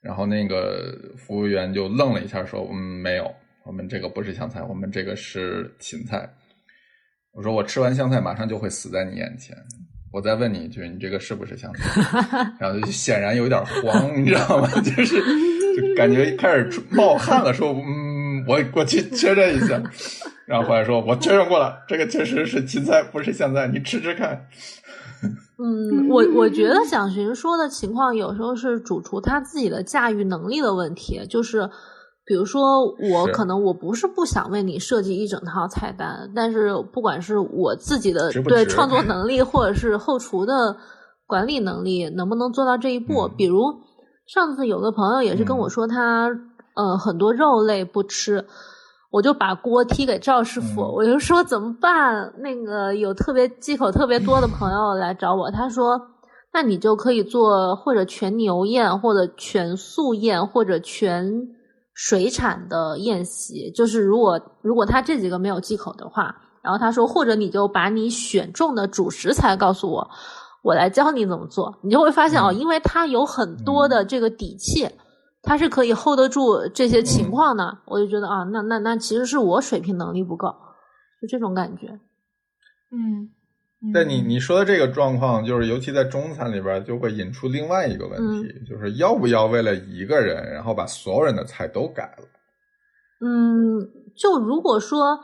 [0.02, 3.34] 然后那个服务员就愣了一下，说嗯没有，
[3.70, 6.28] 我们这个不是香菜，我们这个是芹菜。
[7.32, 9.56] 我说我吃完香菜马上就会死在你眼前，
[10.12, 12.50] 我再问你一句，你这个是不是香菜？
[12.58, 14.68] 然后就显然有点慌，你知道吗？
[14.82, 19.80] 就是就感觉开始冒汗了，说嗯，我我去确认一下。
[20.46, 24.48] 然后后来说，我确认过了，这个确实是芹菜，不是香菜，你吃吃看。
[25.62, 31.70] 嗯，我我觉得蒋寻说的情况有时候是主厨他自己的驾驭能力的问题，就是
[32.30, 40.76] 比如说我可能我不是不想为你设计一整套菜单，但是不管是我自己的对创作 能力，或者是后厨的
[41.26, 43.22] 管理能力，能不能做到这一步？
[43.22, 43.64] 嗯比如
[44.28, 46.28] 上次有个朋友也是跟我说他、
[46.76, 48.46] 呃很多肉类不吃。
[49.10, 52.32] 我就把锅踢给赵师傅，嗯我就说怎么办？
[52.38, 56.00] 那个有特别忌口特别多的朋友来找我，他说，
[56.52, 61.28] 那你就可以做或者全牛宴，或者全素宴，或者全
[62.02, 63.70] 水产的宴席。
[63.72, 70.10] 就是如果如果他这几个没有忌口的话，然后他说，或者你就把你选中的主食材告诉我，
[70.62, 71.78] 我来教你怎么做。
[71.82, 74.88] 你就会发现哦，嗯因为他有很多的这个底气。
[75.42, 80.48] 他是可以 hold 得住这些情况的，我就觉得啊，那那那其实是我水平能力不够，
[81.20, 81.86] 就这种感觉。
[82.92, 83.30] 嗯，嗯
[83.94, 92.24] 但你你说的这个状况，就是尤其在中餐里边，就会引出另外一个问题，就是要不要为了一个人，然后把所有人的菜都改了？
[93.24, 93.80] 嗯，
[94.16, 95.18] 就如果说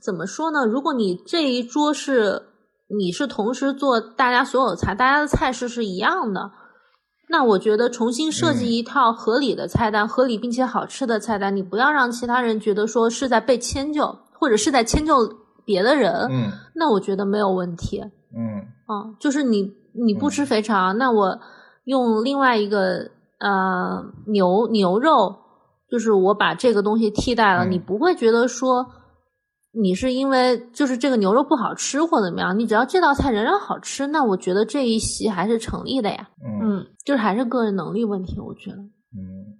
[0.00, 0.64] 怎么说呢？
[0.64, 2.40] 如果你这一桌是
[2.88, 6.52] 你是同时做大家所有菜，大家的菜式是一样的，
[7.28, 18.00] 那我觉得重新设计嗯一套合理的菜单，合理并且好吃的菜单，你不要让其他人觉得说是在被迁就，或者是在迁就别的人，嗯那我觉得没有问题。
[18.36, 21.38] 嗯啊，就是你你不吃肥肠，那我
[21.84, 25.36] 用另外一个呃牛牛肉，
[25.90, 28.86] 就是我把这个东西替代了，嗯你不会觉得说
[29.72, 36.28] 你是因为就是这个牛肉不好吃或怎么样，你只要这道菜仍然好吃，那我觉得这一席还是成立的呀。
[36.44, 38.76] 嗯嗯，就是还是个人能力问题，我觉得。
[38.76, 39.58] 嗯，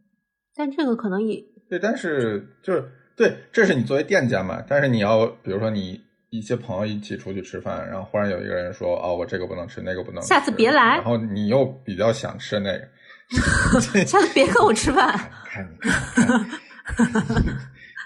[0.54, 2.84] 但这个可能也对，但是就是
[3.20, 6.00] 对，这是你作为店家嘛，但是你要比如说你。
[6.32, 15.12] 一些朋友一起出去吃饭，然后忽然有一个人说：“哦，我这个不能吃，那个不能吃。”下次别来然后你又比较想吃那个， 下次别跟我吃饭。
[15.50, 15.76] 看你
[16.14, 16.46] 看，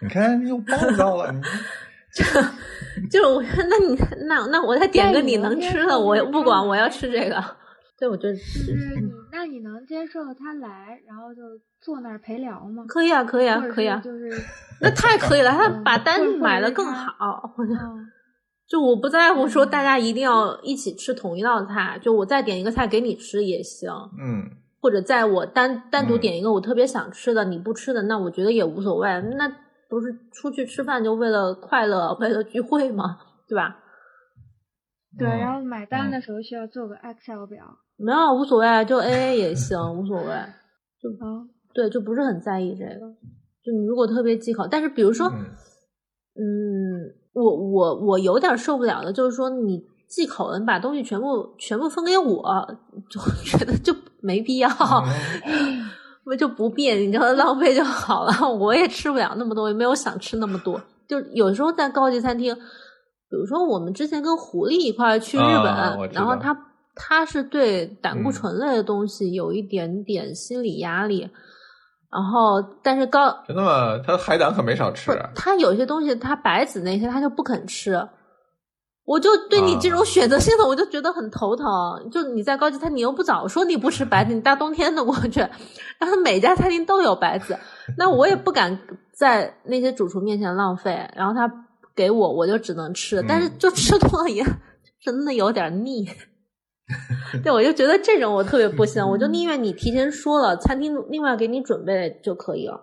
[0.00, 3.94] 你看， 你看又暴躁了，你就是我，那你
[4.26, 7.44] 那那我再点个你能吃的，我不管，我要吃这个。
[8.05, 11.40] 对，我觉得就是你，那你能接受他来，然后就
[11.80, 12.84] 坐那儿陪聊吗？
[12.86, 14.30] 可以啊，可以啊可以啊，就是，
[14.82, 17.55] 那太可以了，他嗯把单买的更好。
[17.57, 18.07] 我觉得嗯
[18.68, 23.90] 就我不在乎说大家一定要一起吃同一道菜，就我再点一个菜给你吃也行，
[24.20, 24.50] 嗯
[24.80, 29.09] 或者在我单单独嗯点一个我特别想吃的你不吃的，那我觉得也无所谓。
[29.38, 29.48] 那
[29.88, 33.18] 不是出去吃饭就为了快乐，为了聚会吗？
[33.48, 33.78] 对吧？
[35.18, 37.78] 对，嗯然后买单嗯的时候需要做个 Excel 表。
[37.97, 40.32] 没有无所谓，就 A A 也 行，无所谓。
[40.32, 43.01] 嗯，对，就不是很在意这个。
[43.64, 45.45] 就你如果特别忌口，但是比如说，嗯
[46.36, 52.45] 嗯，我我我有点受不了的，就是说你忌口了，你把东西全部全部分给我，
[53.11, 54.68] 就 觉得就没必要，
[55.47, 55.84] 嗯
[56.26, 58.32] 我就不必，你知道浪费就好了。
[58.49, 60.80] 我也吃不了那么多，也没有想吃那么多。
[61.07, 66.57] 就有时候在高级餐厅，比如说我们之前跟狐狸一块儿去日本，然后他
[66.95, 71.28] 他是对胆固嗯醇类的东西有一点点心理压力。
[72.11, 73.99] 然后，但是高真的吗？
[74.07, 75.11] 他海胆可没少吃。
[75.34, 78.09] 他有些东西，他白子那些他就不肯吃，
[79.05, 81.66] 我就对你这种啊选择性的，我就觉得很头疼。
[82.12, 85.40] 就你在高级餐厅，你又不早说你不吃白子，你大冬天的过去，
[85.99, 87.59] 然后 每家餐厅都有白子，
[87.99, 88.78] 那我也不敢
[89.12, 91.11] 在那些主厨面前浪费。
[91.16, 91.53] 然后他
[91.97, 94.45] 给我，我就只能吃，但是嗯就吃多了也
[95.03, 96.09] 真的有点腻。
[97.43, 102.80] 对，我就觉得这种我特别不行，我就宁愿你提前说了，餐厅另外给你准备就可以了。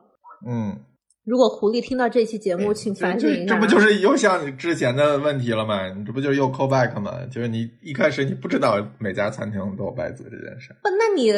[0.47, 0.75] 嗯，
[1.23, 3.53] 如果狐狸听到这期节目，请反省一下。
[3.53, 5.87] 这这不就是又像你之前的问题了吗？
[5.93, 7.19] 你这不就是又 call back 吗？
[7.31, 10.75] 就是你一开始你不知道每家餐厅都有白子这件事。
[10.81, 10.89] 不？
[10.89, 11.31] 那你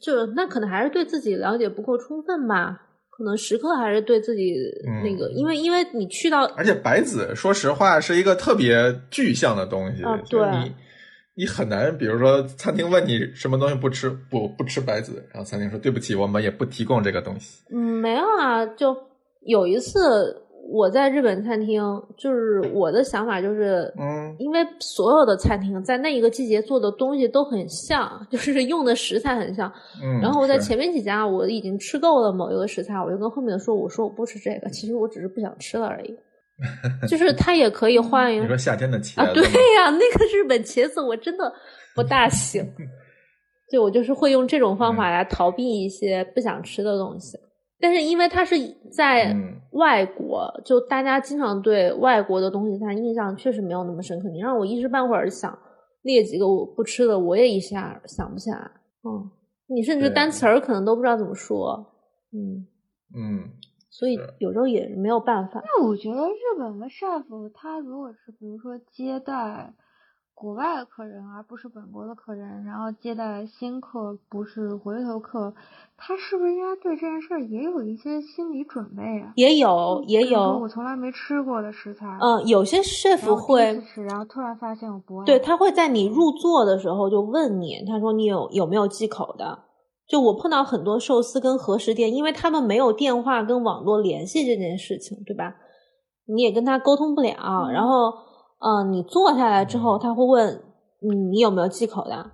[0.00, 2.80] 就那可能还是对自己了解不够充分吧？
[3.10, 4.54] 可能时刻还是对自己
[4.86, 8.74] 嗯那个，因为因为你去到而且白子，说实话是一个特别
[9.10, 10.70] 具象的东西，啊对就你
[11.36, 17.62] 你很难，比如说餐厅问你什么东西不吃，不不吃白子，然后餐厅说对不起，我们也不提供这个东西。
[17.70, 18.96] 嗯没有啊，就
[19.42, 21.82] 有一次我在日本餐厅，
[22.16, 29.70] 就是我的想法就是，嗯因为所有的餐厅在那一个季节做的东西都很像， 就是用的食材很像。
[30.02, 36.16] 嗯，然后我在前面几家我已经吃够了某一个食材，我就跟后面的说，我说我不吃这个，其实我只是不想吃了而已。
[37.08, 41.52] 就是它也可以换一你说夏天的茄啊，对子吗呀、那个日本茄子我真的
[41.94, 42.64] 不大行。
[43.70, 47.36] 对我就是会用这种方法来逃避一些不想吃的东西，
[47.80, 48.56] 但是因为它是
[48.92, 54.28] 在嗯外国，就大家经常对外国的东西，它印象确实没有那么深刻。
[54.30, 55.58] 你让我一时半会儿想
[56.02, 58.70] 列几个我不吃的，我也一下想不起来。
[59.02, 59.28] 嗯，
[59.66, 61.84] 你甚至单词儿可能都不知道怎么说。
[62.32, 62.64] 嗯，
[63.16, 63.50] 嗯，
[63.98, 65.62] 所以有时候也没有办法。
[65.64, 69.72] 那我觉得日本的 chef 他如果是比如说接待
[70.34, 75.54] 国外的客人，而不是本国的客人，然后接待新客不是回头客，
[75.96, 79.32] 他是不是应该对这件事儿也有一些心理准备啊？
[79.36, 89.60] 也有，也有我，从来没吃过的食材，嗯，有些 chef 会吃，然后突然发现我不爱，对，他会在你入座的时候就问你，他说你有有没有忌口的？
[90.08, 95.54] 就我碰到很多寿司跟和食店，因为他们没有电话跟网络联系这件事情，对吧？
[96.26, 98.12] 你也跟他沟通不了，嗯然后，
[98.58, 100.62] 呃，你坐下来之后，他会问
[101.00, 102.30] 你你有没有忌口的？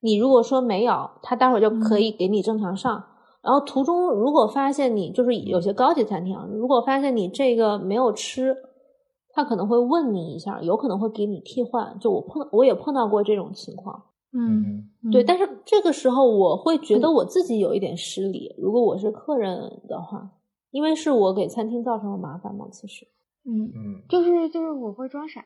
[0.00, 3.04] 你如果说没有，他待会儿就可以给你正常上。
[3.42, 8.56] 然后途中如果发现你就是有些高级餐厅啊，如果发现你这个没有吃，
[9.32, 11.98] 他可能会问你一下，有可能会给你替换。
[11.98, 14.02] 就我碰我也碰到过这种情况，
[14.36, 18.52] 嗯，对，嗯但是这个时候我会觉得我自己有一点失礼。
[18.58, 20.28] 如果我是客人的话，
[20.72, 23.06] 因为是我给餐厅造成了麻烦嘛，其实。
[23.46, 25.44] 嗯，嗯就是就是我会装傻，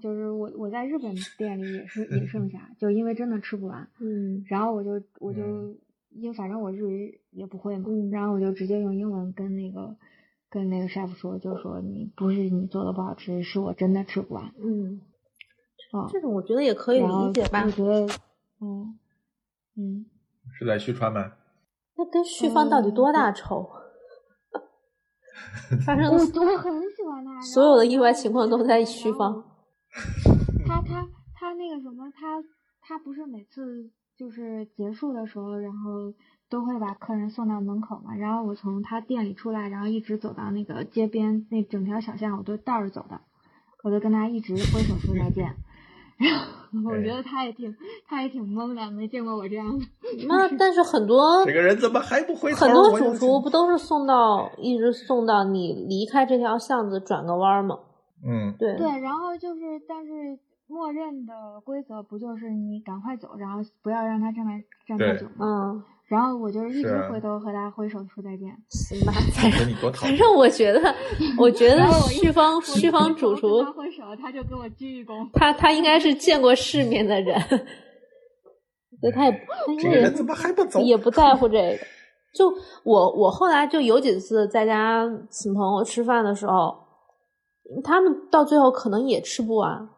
[0.00, 5.78] 就是我我在日本店里也是 也剩下，就因为真的吃不完，嗯然后我就我就嗯
[6.14, 9.96] 因为反正我日语也不会嘛，嗯然后我就直接用英文跟那个
[10.50, 15.00] 跟那个 chef 说，就说你不是你做的不好吃，是我真的吃不完嗯，
[15.92, 16.06] 啊。
[16.12, 17.70] 这种我觉得也可以理解吧我。
[17.70, 18.06] 觉得，
[18.60, 18.98] 嗯
[19.76, 20.06] 嗯，
[20.58, 21.32] 是在旭川吗？
[21.96, 23.68] 那跟旭芳到底多大仇？
[25.84, 29.44] 发生我我很喜欢他，所有的意外情况都在旭芳。
[30.66, 32.42] 他他他那个什么，他
[32.80, 36.12] 他不是每次就是结束的时候，然后
[36.48, 38.14] 都会把客人送到门口嘛。
[38.16, 43.20] 然后我从他店里出来，然后一直走到那个街边那整条小巷，我都倒着走的，
[43.84, 45.54] 我就跟他一直挥手说再见。
[46.18, 47.74] 然 后我觉得他也挺
[48.06, 49.84] 他也挺懵的，没见过我这样的。
[50.26, 52.58] 那但是很多这个人怎么还不回头？
[52.58, 57.78] 很多主厨不都是送到一直送到你离开这条巷子转个弯儿吗？
[58.26, 65.46] 嗯，对对，然后就是，但是默认的规则不就是你赶快走，然后不要让他站在站太久吗？
[65.46, 68.48] 嗯，然后我就是一直回头和他挥手说再见。
[68.70, 69.12] 行吧，
[69.94, 70.94] 反正我觉得，
[71.38, 75.28] 我觉得旭芳旭芳主厨他挥手，他就跟我鞠一躬。
[75.34, 77.38] 他他应该是见过世面的人，
[79.02, 80.80] 对，他也他应该也这个人怎么还不走？
[80.80, 81.78] 也不在乎这个。
[82.34, 82.52] 就
[82.84, 86.74] 我我后来就有几次在家请朋友吃饭的时候，
[87.84, 89.88] 他们到最后可能也吃不完，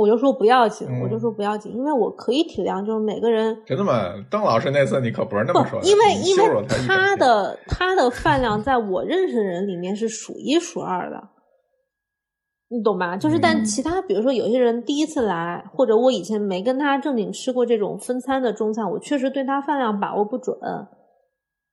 [0.00, 4.14] 我就说不要紧，我就嗯说不要紧，因为我可以体谅，就是每个人真的吗？
[4.30, 11.20] 邓老师那次你可不是那么说，的，因为因为他的他的饭量在我认识的人里面是数一数二的，
[12.68, 13.16] 你懂吧？
[13.16, 20.56] 就是但嗯其他比如说有些人第一次来，或者我以前没跟他正经吃过这种分餐的中餐，我确实对他饭量把握不准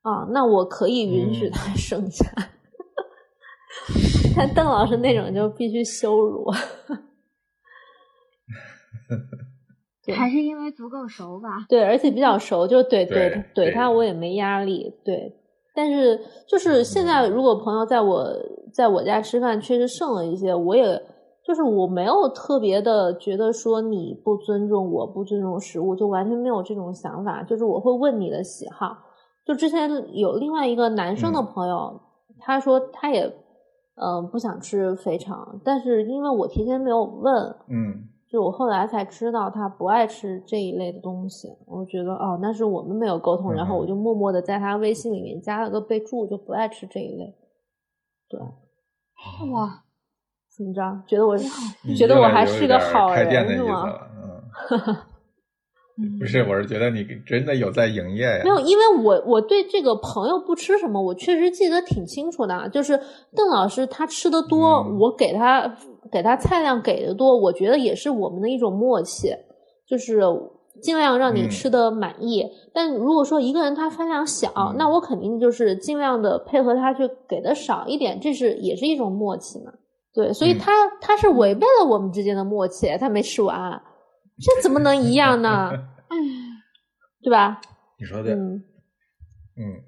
[0.01, 2.25] 啊，那我可以允许嗯他 剩下。
[4.35, 6.45] 但邓老师那种就必须羞辱，
[6.87, 6.97] 对
[10.15, 11.65] 还是因为足够熟吧？
[11.67, 14.93] 对，而且比较熟，就怼怼怼他，我也没压力。
[15.03, 15.35] 对，
[15.75, 18.33] 但是就是现在，如果朋友在我
[18.73, 21.01] 在我家吃饭，确实剩了一些，我也
[21.45, 27.43] 就是我没有特别的觉得说你不尊重我，不尊重食物，就完全没有这种想法。
[27.43, 28.97] 就是我会问你的喜好。
[29.45, 32.01] 就之前有另外一个男生的嗯朋友，
[32.39, 33.23] 他说他也
[33.95, 37.33] 嗯、呃不想吃肥肠，但是因为我提前没有问，
[37.69, 47.33] 嗯就我后来才知道他不爱吃这一类的东西，我觉得哦，那是我们没有沟通，然后嗯我就默默的在他微信里面加了个备注，就不爱吃这一类。
[48.27, 48.39] 对，
[49.51, 49.83] 哇，
[50.55, 51.03] 怎么着？
[51.07, 51.37] 觉得我
[51.83, 53.85] 你觉得我还是个好人是吗？
[53.87, 54.95] 了，嗯，嗯
[56.19, 62.67] 不是，我是觉得你真的有在营业呀，没有，因为我我对这个朋友不吃什么，我确实记得挺清楚的啊。
[62.67, 62.99] 就是
[63.35, 64.99] 邓老师他吃的多，嗯。
[64.99, 65.75] 我给他
[66.11, 69.29] 给他菜量给的多，我觉得也是我们的一种默契，
[69.87, 70.21] 就是
[70.83, 71.49] 尽量让你嗯。
[71.49, 72.45] 吃的满意。
[72.71, 74.75] 但如果说一个人他饭量小，嗯。
[74.77, 79.71] 那我肯定就是尽量的配合他去给的少一点，这是也是一种默契嘛。
[80.13, 80.59] 对，所以嗯。
[80.59, 80.71] 他、
[81.01, 83.81] 他是违背了我们之间的默契，他没吃完，
[84.39, 85.69] 这怎么能一样呢？
[86.09, 86.17] 哎，
[87.23, 87.59] 对吧？
[87.99, 88.63] 你说的，嗯。
[89.59, 89.81] 嗯，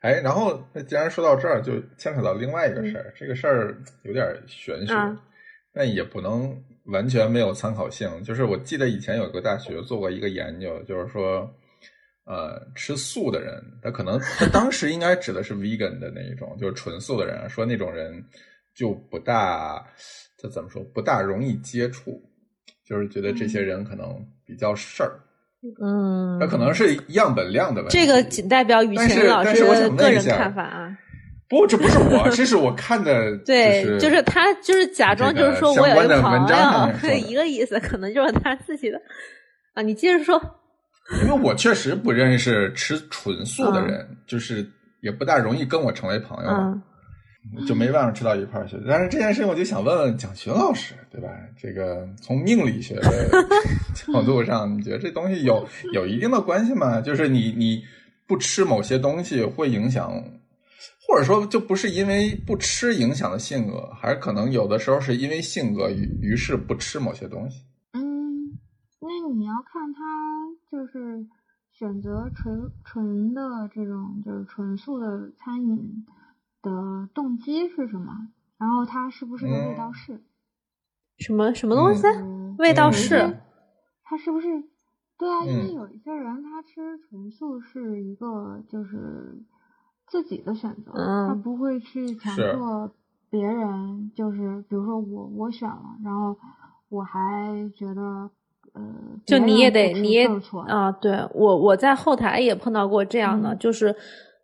[0.00, 5.16] 哎，然后那既然说到这儿，就牵扯到另外一个事儿，这个事儿有点玄学，啊
[5.72, 8.22] 但也不能完全没有参考性。
[8.24, 11.48] 就是我记得以前有个大学做过一个研究，就是说，
[12.24, 18.24] 呃，吃素的人，他可能他当时应该指的是 vegan 的那一种，就是纯素的人，说那种人
[18.74, 19.86] 就不大，
[20.38, 22.20] 这怎么说，不大容易接触，
[22.86, 24.06] 就是觉得这些人可能
[24.44, 25.18] 比较事儿。
[25.82, 27.98] 嗯那，可能是样本量的问题。
[27.98, 30.96] 这个仅代表雨晴老师的个人问一下看法啊。
[31.48, 39.00] 不，这不是我，这是我看的， 对，就就是他就是假装就是说我有朋友， 的一个意思，可能就是他自己的
[39.74, 39.82] 啊。
[39.82, 40.40] 你接着说，
[41.22, 44.64] 因为我确实不认识吃纯素的嗯人，就是
[45.00, 46.50] 也不大容易跟我成为朋友
[47.66, 48.76] 就没办法吃到一块儿去。
[48.86, 51.28] 但是这件事情，我就想问问蒋勋老师，对吧？
[51.56, 53.28] 这个从命理学的
[53.94, 57.00] 角度上，你觉得这东西有有一定的关系吗？
[57.00, 57.82] 就是你你
[58.26, 60.12] 不吃某些东西会影响，
[61.06, 67.62] 或者说就不是因为不吃影响的性格，还是可能有的时候是因为性格于于是不吃某些东西。
[67.92, 68.58] 嗯，
[69.00, 70.00] 那你要看他
[70.70, 71.24] 就是
[71.72, 73.40] 选择纯纯的
[73.72, 76.04] 这种就是纯素的餐饮
[76.70, 80.20] 的动机是什么，然后他是不是个味道嗯是？
[81.18, 82.06] 什么什么东西？
[82.06, 83.38] 嗯味道嗯是
[84.02, 84.46] 他是不是？
[85.18, 89.42] 对啊，因为嗯有一些人他吃纯素是一个就是
[90.06, 92.90] 自己的选择，他嗯不会去强迫
[93.30, 96.36] 别人，就是比如说我我选了，然后
[96.90, 98.30] 我还觉得
[98.74, 98.82] 呃，
[99.24, 100.28] 就你也得，你也
[100.68, 103.94] 啊，对我我在后台也碰到过这样的，嗯就是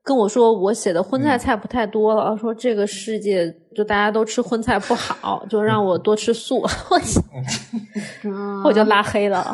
[0.05, 9.53] 跟我说我写的荤菜嗯菜不太多了，说这个世界就大家都吃荤菜不好，就让我多吃素， 我 我就拉黑了。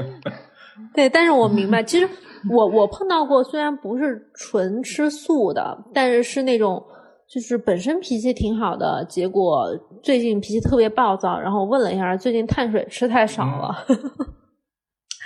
[0.94, 2.08] 对，但是我明白，其实
[2.50, 6.82] 我我碰到过，虽然不是纯吃素的，但是是那种
[7.28, 9.66] 就是本身脾气挺好的，结果
[10.02, 13.84] 最近脾气特别暴躁，然后问了一下，最近碳水吃太少了。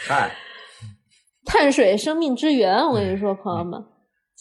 [0.09, 0.33] 嗨，
[1.45, 3.81] 碳水生命之源，我跟你说，朋友们，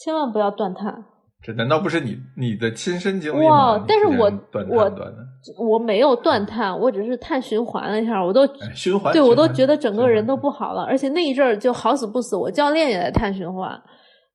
[0.02, 1.04] 千万不要断碳。
[1.44, 3.84] 这难道不是你你的亲身经历哇吗？
[3.88, 4.26] 但是我
[4.70, 5.16] 我碳断的
[5.58, 10.36] 我没有断碳，我只是碳循环了一下，我都哎循环，对我都觉得整个人都。
[10.36, 10.82] 不好了。
[10.82, 13.80] 而且那一阵儿就好死不死，我教练也在碳循环，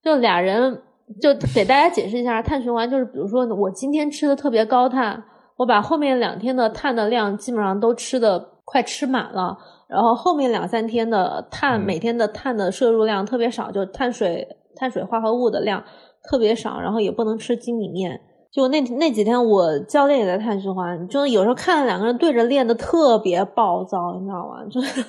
[0.01, 0.82] 就俩人
[1.22, 5.22] 就给大家解释一下，碳循环就是比如说我今天吃的特别高碳，
[5.57, 9.57] 我把后面两天的碳的量基本上都吃的快吃满了。
[9.89, 14.47] 然后后面两三天的碳，嗯每天的碳的摄入量特别少，就碳水、
[14.78, 15.84] 碳水化合物的量
[16.23, 18.21] 特别少，然后也不能吃精米面。
[18.51, 24.65] 就那那几天，我教练也在碳循环，就有时候看两个人对着练的特别暴躁，你知道吗？
[24.71, 25.03] 就是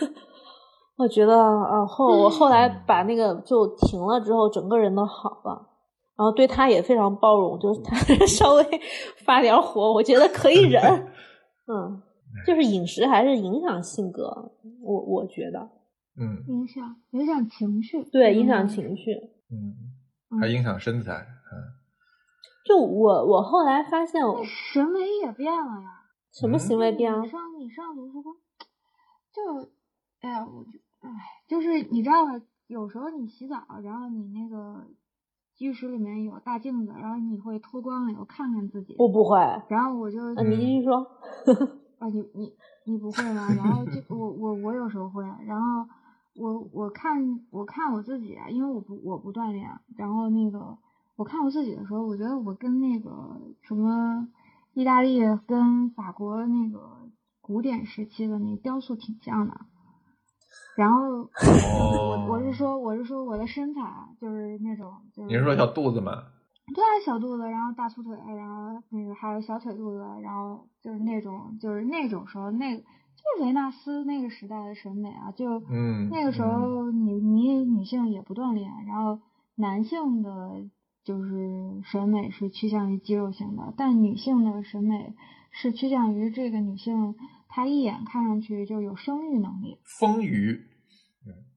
[0.96, 5.66] 我觉得啊，后我后来把那个就停了之后，整个人都好了。
[6.16, 7.96] 然后对他也非常包容，就是他
[8.26, 8.64] 稍微
[9.24, 10.82] 发点火，我觉得可以忍。
[11.70, 12.02] 嗯，
[12.44, 14.50] 就是饮食还是影响性格，
[14.82, 15.60] 我我觉得
[16.20, 19.14] 嗯影响影响情绪，对影响嗯情绪。
[19.50, 21.26] 嗯，还影响身材。
[21.52, 21.72] 嗯，
[22.64, 26.02] 就我我后来发现审美 也变了呀。
[26.32, 27.28] 什么行为变了你？
[27.28, 28.36] 上你上图书馆，
[29.32, 29.70] 就，
[30.20, 31.10] 哎呀，我就，哎，
[31.48, 32.32] 就是你知道吧？
[32.66, 34.86] 有时候你洗澡，然后你那个
[35.58, 38.94] 浴室里面有大镜子，然后你会脱光了以后看看自己。
[38.98, 39.38] 我不会，
[39.68, 40.98] 然后我就，啊，你继续说。
[41.98, 43.48] 啊，你你你不会吗？
[43.56, 45.84] 然后就我我我有时候会，然后
[46.38, 50.78] 我我看我看我自己啊，因为我不我不锻炼，然后那个
[51.16, 54.28] 我看我自己的时候，我觉得我跟那个什么
[54.72, 57.08] 意大利跟法国那个
[57.40, 59.60] 古典时期的那雕塑挺像的。
[60.76, 61.28] 然后
[62.28, 66.12] 我我是说我是说我的身材啊就是那种就是你是说小肚子吗？
[66.72, 72.86] 对啊，小肚子，然后大粗腿，然后那个还有小腿肚子，然后就是那种就是那种时候，那个就
[73.36, 79.20] 是维纳斯那个时代的审美啊，就嗯那个时候你你女性也不锻炼，然后
[79.56, 80.68] 男性的
[81.04, 85.14] 就是审美是趋向于肌肉型的，但女性的审美
[85.50, 87.16] 是趋向于这个女性
[87.48, 90.60] 她一眼看上去就有生育能力，丰腴。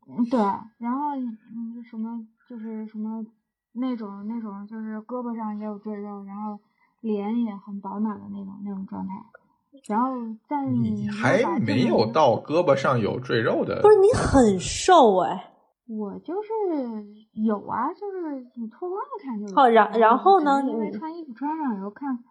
[0.07, 0.39] 嗯，对，
[0.79, 3.25] 然后嗯什么就是什么
[3.73, 6.59] 那种那种就是胳膊上也有赘肉，然后
[7.01, 9.13] 脸也很饱满的那种那种状态，
[9.87, 10.15] 然后
[10.47, 15.51] 在你还没有到胳膊上有赘肉的，不是你很瘦哎，
[15.87, 16.49] 我就是
[17.33, 19.55] 有啊，就是你脱光了看就有。
[19.55, 22.23] 好然然后呢因为你穿衣服穿上以后看，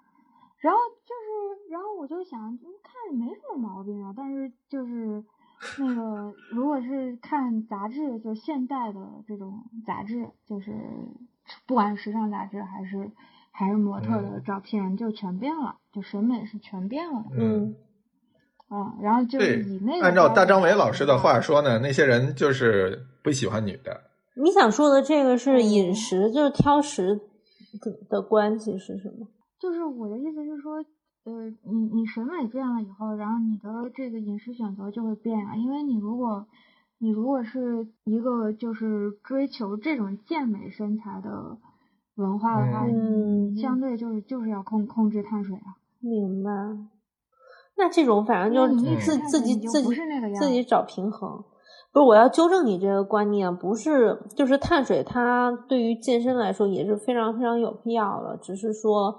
[0.58, 5.24] 然后就是，然后我就想，嗯看着没什么毛病啊，但是就是
[5.78, 10.72] 那个，如果是看杂志，就现代的这种杂志，就是
[11.66, 13.10] 不管是时尚杂志还是
[13.50, 17.24] 还是模特的嗯照片，就全变了，就审美是全变了。
[17.36, 17.74] 嗯
[18.70, 24.00] 嗯，然后就以那个按照大张伟老师的话说呢，那些人就是不喜欢女的。
[24.36, 27.20] 你想说的这个是饮嗯食，就是挑食
[27.80, 29.26] 的的关系是什么？
[29.58, 30.76] 就是我的意思是说，
[31.24, 36.46] 呃，你你审美变了以后，然后你的这个饮食选择就会变啊，因为你如果
[36.98, 41.58] 你如果是一个就是追求这种健美身材的
[42.16, 45.76] 文化的话，嗯相对就是就是要控控制碳水啊。
[46.00, 46.50] 明白。
[47.76, 49.96] 那这种反正就是你自自己自己
[50.34, 51.42] 自己找平衡。
[51.92, 59.14] 不是，我要纠正你这个观念，不是就是碳水，它对于健身来说也是非常非常有必要的，只是说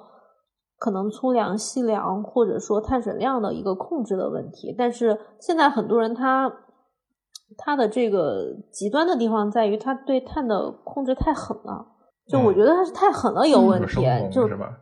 [0.77, 4.73] 可能粗粮、细粮或者说碳水量的一个控制的问题。
[4.77, 6.49] 但是现在很多人他
[7.57, 11.87] 他的这个极端的地方在于他对碳的控制太狠了，
[12.31, 14.77] 就我嗯觉得他是太狠了有嗯问题，就是生就是吧？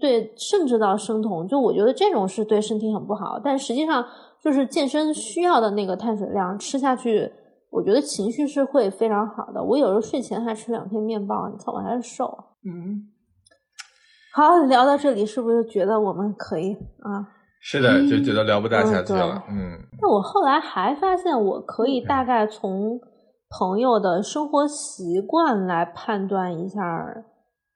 [0.00, 3.40] 对，甚至到生酮，就我觉得这种是对身体很不好。
[3.42, 4.04] 但实际上，
[4.42, 7.32] 就是健身需要的那个碳水量吃下去，
[7.70, 9.62] 我觉得情绪是会非常好的。
[9.62, 12.26] 我有时候睡前还吃两片面包，你看我还是瘦。
[12.64, 13.08] 嗯，
[14.34, 17.28] 好，聊到这里，是不是觉得我们可以啊？
[17.60, 19.42] 是的，就觉得聊不大下去了。
[19.48, 23.00] 嗯那我后来还发现，我可以大概从
[23.58, 26.80] 朋友的生活习惯来判断一下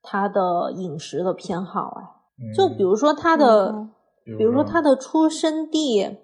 [0.03, 1.95] 他的饮食的偏好。
[1.99, 2.03] 哎，
[2.57, 3.71] 就比如说他的。
[3.73, 3.91] 嗯
[4.37, 6.19] 比如说他的出生地，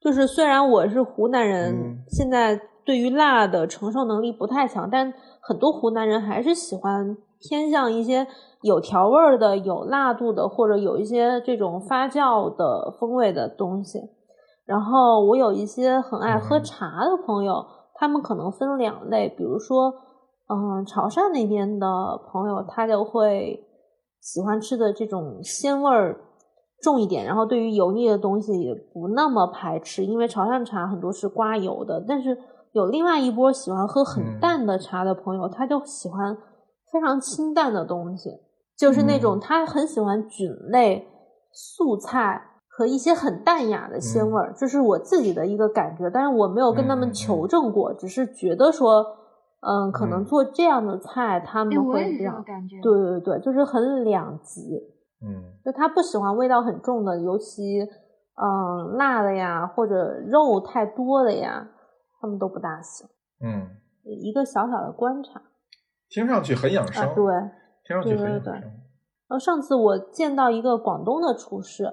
[0.00, 8.24] 就是虽然我是湖南人，嗯现在对于辣的承受能力不太强，但很多湖南人还是喜欢偏向一些
[8.62, 13.98] 有调味儿的、有辣度的，或者有一些这种发酵的风味的东西。
[14.64, 17.66] 然后我有一些很爱喝嗯茶的朋友，
[18.04, 19.90] 他们可能分两类，比如说，
[20.50, 21.86] 嗯，潮汕那边的
[22.30, 23.58] 朋友，他就会
[24.20, 26.20] 喜欢吃的这种鲜味儿
[26.82, 32.04] 重一点，然后对于油腻的东西也不那么排斥，因为潮汕茶很多是刮油的。
[32.06, 32.36] 但是
[32.72, 36.36] 有另外一波喜欢喝很嗯淡的茶的朋友，他就喜欢
[36.92, 38.28] 非常清淡的东西，
[38.76, 41.08] 就是那种嗯他很喜欢菌类、
[41.54, 42.38] 素菜
[42.76, 46.10] 和一些很淡雅的鲜味儿，这是我自己的一个感觉。
[46.10, 49.04] 但是我没有跟他们求证过，只是觉得说，
[49.60, 52.80] 嗯，可能嗯做这样的菜他哎，们会这会比较个感觉。
[52.80, 54.60] 对对对，就是很两极。
[55.26, 61.66] 嗯就他不喜欢味道很重的，尤其嗯辣的呀，或者肉太多的呀，
[62.20, 63.06] 他们都不大行。
[63.40, 63.68] 嗯，
[64.02, 65.40] 一个小小的观察
[66.10, 67.24] 听上去很养生，啊，对。
[67.86, 68.52] 听上去很养生。
[68.52, 71.84] 然后上次我见到一个广东的厨师，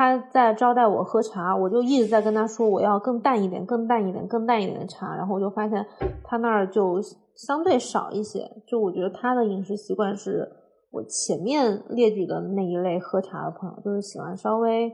[0.00, 5.86] 他在招待我喝茶，我就一直在跟他说我要更淡一点、更淡一点、更淡一点的茶，然后我就发现
[6.24, 6.98] 他那儿就
[7.36, 8.50] 相对少一些。
[8.66, 10.50] 就我觉得他的饮食习惯是
[10.90, 14.88] 我前面列举的那一类喝茶的朋友，就是喜欢稍微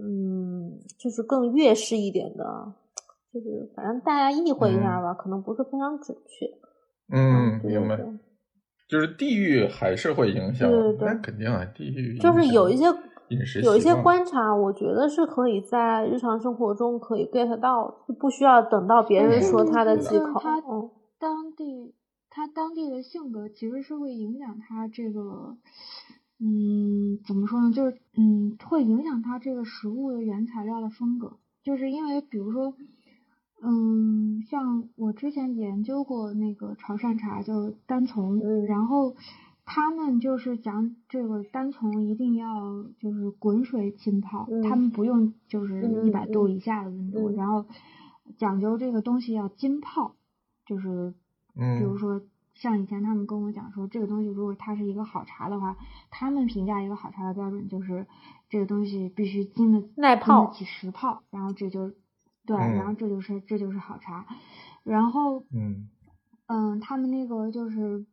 [0.00, 2.42] 嗯，就是更粤式一点的，
[3.34, 6.46] 就是反正大家意会一下吧，可能不是非常准确。
[7.14, 7.98] 嗯，明白。
[8.88, 12.86] 就是地域还是会影响，对对对那肯定啊，地域就是有一些
[13.32, 20.40] 饮食有一些观察，我觉得是可以在日常生活中可以 get 到的，就不需要等到别人说他的忌口。
[20.40, 21.94] 他嗯当地
[22.30, 25.56] 他当地的性格其实是会影响他这个，
[26.40, 27.72] 嗯，怎么说呢？
[27.72, 31.38] 就是嗯，会影响他这个食物的原材料的风格。
[31.62, 32.74] 就是因为比如说，
[33.62, 39.14] 嗯，像我之前研究过那个潮汕茶，就是单从，嗯然后
[39.64, 47.64] 他们就是讲这个单丛一定要就是滚水浸泡，嗯他们不用就是嗯一百度嗯以下的温度，嗯然后
[48.38, 50.14] 讲究这个东西要浸泡，
[50.66, 51.14] 就是
[51.54, 52.22] 嗯，比如说
[52.54, 55.76] 像以前他们跟我讲说，这个东西如果它是一个好茶的话，
[56.10, 58.06] 他们评价一个好茶的标准就是
[58.48, 61.90] 这个东西必须经得耐泡起实泡，然后这就
[62.44, 64.26] 对，嗯然后这就是这就是好茶，
[64.82, 65.88] 然后嗯
[66.46, 68.04] 嗯，他们那个就是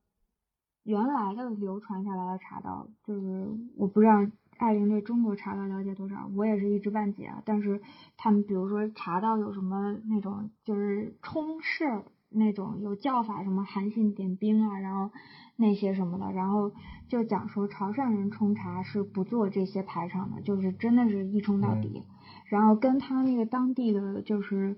[0.89, 4.25] 原来的流传下来的茶道，就是我不知道
[4.57, 7.43] 艾琳对中国茶道了解多少，我也是一知半解啊。
[7.45, 7.79] 但是
[8.17, 15.11] 他们比如说茶道有什么那种就是冲式那种有叫法，什么韩信点兵啊，然后
[15.55, 16.71] 那些什么的，然后
[17.07, 22.03] 就讲说潮汕人冲茶是不做这些排场的，就是真的是一冲到底，
[22.47, 24.77] 然后跟他那个当地的就是。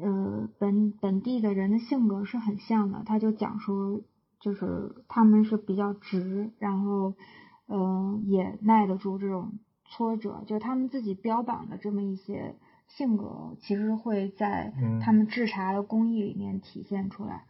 [0.00, 4.00] 呃，本本地的人的性格是很像的，他就讲说，
[4.40, 7.14] 就是他们是比较直，然后，
[7.66, 9.52] 嗯、呃，也耐得住这种
[9.84, 12.54] 挫折，就他们自己标榜的这么一些
[12.86, 15.00] 性格，其实会在嗯。
[15.00, 17.44] 他们制茶的工艺里面体现出来。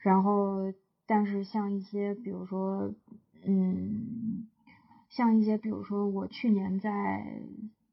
[0.00, 0.72] 然后
[1.06, 2.92] 但是像一些比如说，
[3.44, 4.46] 嗯，
[5.08, 7.42] 像一些比如说我去年在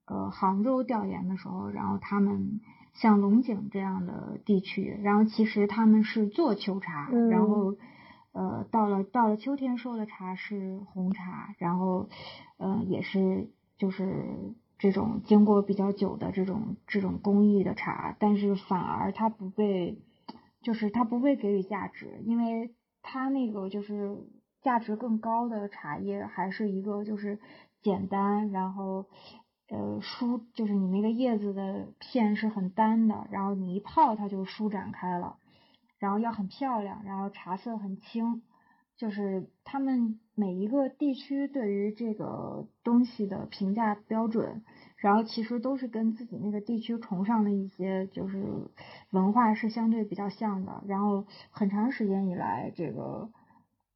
[0.06, 2.62] 呃杭州调研的时候，然后他们
[2.94, 7.30] 像龙井这样的地区，然后其实他们是做秋茶，嗯。
[7.30, 7.76] 然后
[8.36, 12.10] 呃到了到了秋天收的茶是红茶，然后
[12.58, 19.98] 呃也是就是这种经过比较久的这种这种工艺的茶，但是反而它不被
[20.62, 24.18] 就是它不被给予价值，因为它那个就是
[24.62, 27.40] 价值更高的茶叶还是一个就是
[27.82, 29.06] 简单，然后
[29.70, 35.38] 呃舒就是你那个叶子的片是很单的，然后你一泡它就舒展开了，
[36.00, 38.42] 然后要很漂亮，然后茶色很清，
[38.98, 44.64] 就是他们每一个地区对于这个东西的评价标准，
[44.98, 48.44] 然后其实都是跟自己那个地区崇尚的一些就是
[49.12, 53.30] 文化是相对比较像的，然后很长时间以来，这个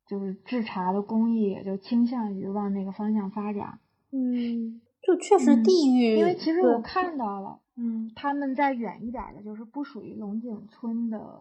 [0.07, 3.79] 就是制茶的工艺也就倾向于往那个方向发展。
[4.11, 11.39] 嗯，就确实嗯地域，因为其实我看到了，嗯，他们在远一点儿的，就是不属于龙井村的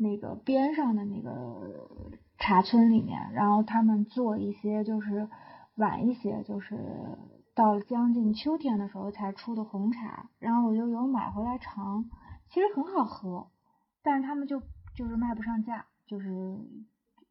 [0.00, 5.28] 那个边上的那个茶村里面，然后他们做一些就是
[5.76, 6.78] 晚一些，就是
[7.54, 12.06] 到了将近秋天的时候才出的红茶，然后我就有买回来尝，
[12.48, 13.48] 其实很好喝，
[14.02, 14.62] 但是他们就
[14.94, 16.30] 就是卖不上价，就是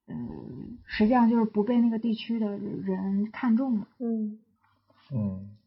[0.08, 4.40] 嗯，实际上就是不被那个地区的人看中嘛，嗯，
[5.12, 5.58] 嗯。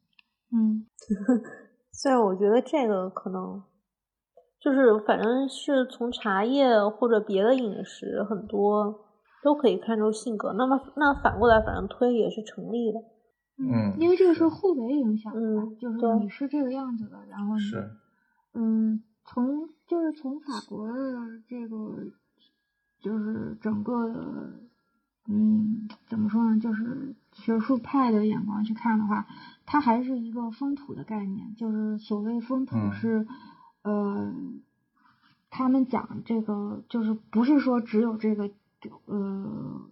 [0.50, 0.86] 嗯。
[1.94, 3.62] 虽然我觉得这个可能
[4.62, 9.00] 就是反正是从茶叶或者别的饮食很多
[9.42, 13.00] 都可以看出性格，那么那反过来反正推也是成立的。
[13.58, 17.90] 嗯因为这个是互为影响的，嗯就是你是这个样子的，然后你是
[18.54, 20.94] 嗯，从就是从法国的
[21.48, 21.76] 这个
[23.00, 24.14] 就是整个的
[25.28, 29.26] 嗯怎么说呢，就是学术派的眼光去看的话，
[29.66, 32.92] 它还是一个风土的概念，就是所谓风土嗯
[33.82, 34.34] 是、呃，
[35.50, 38.50] 他们讲这个就是不是说只有这个
[39.06, 39.82] 呃。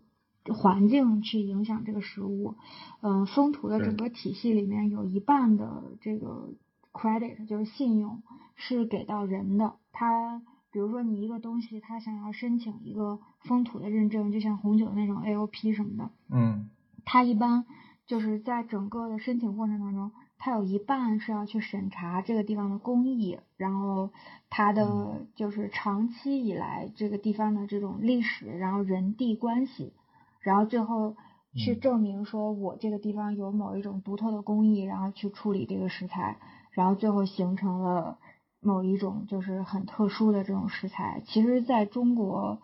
[0.55, 2.57] 环境去影响这个食物，
[3.03, 6.55] 嗯、风土的整个体系里面有一半的这个
[6.93, 8.23] credit 就是信用
[8.57, 9.75] 是给到人的。
[9.93, 10.41] 他
[10.73, 16.71] 比如说你一个东西，他想要申请一个风土的认证，就像红酒那种 AOP 什么的，嗯
[17.05, 17.67] 他一般
[18.07, 20.11] 就是在整个的申请过程当中，
[20.43, 24.11] 它有一半是要去审查这个地方的工艺，然后
[24.49, 29.93] 它的就是长期以来这个地方的这种历史，然后人地关系，
[30.41, 31.15] 然后最后
[31.55, 36.39] 去嗯证明说我这个地方有某一种独特的工艺，然后去处理这个食材，
[36.71, 38.19] 然后最后形成了
[38.61, 41.23] 某一种就是很特殊的这种食材。
[41.27, 42.63] 其实在中国，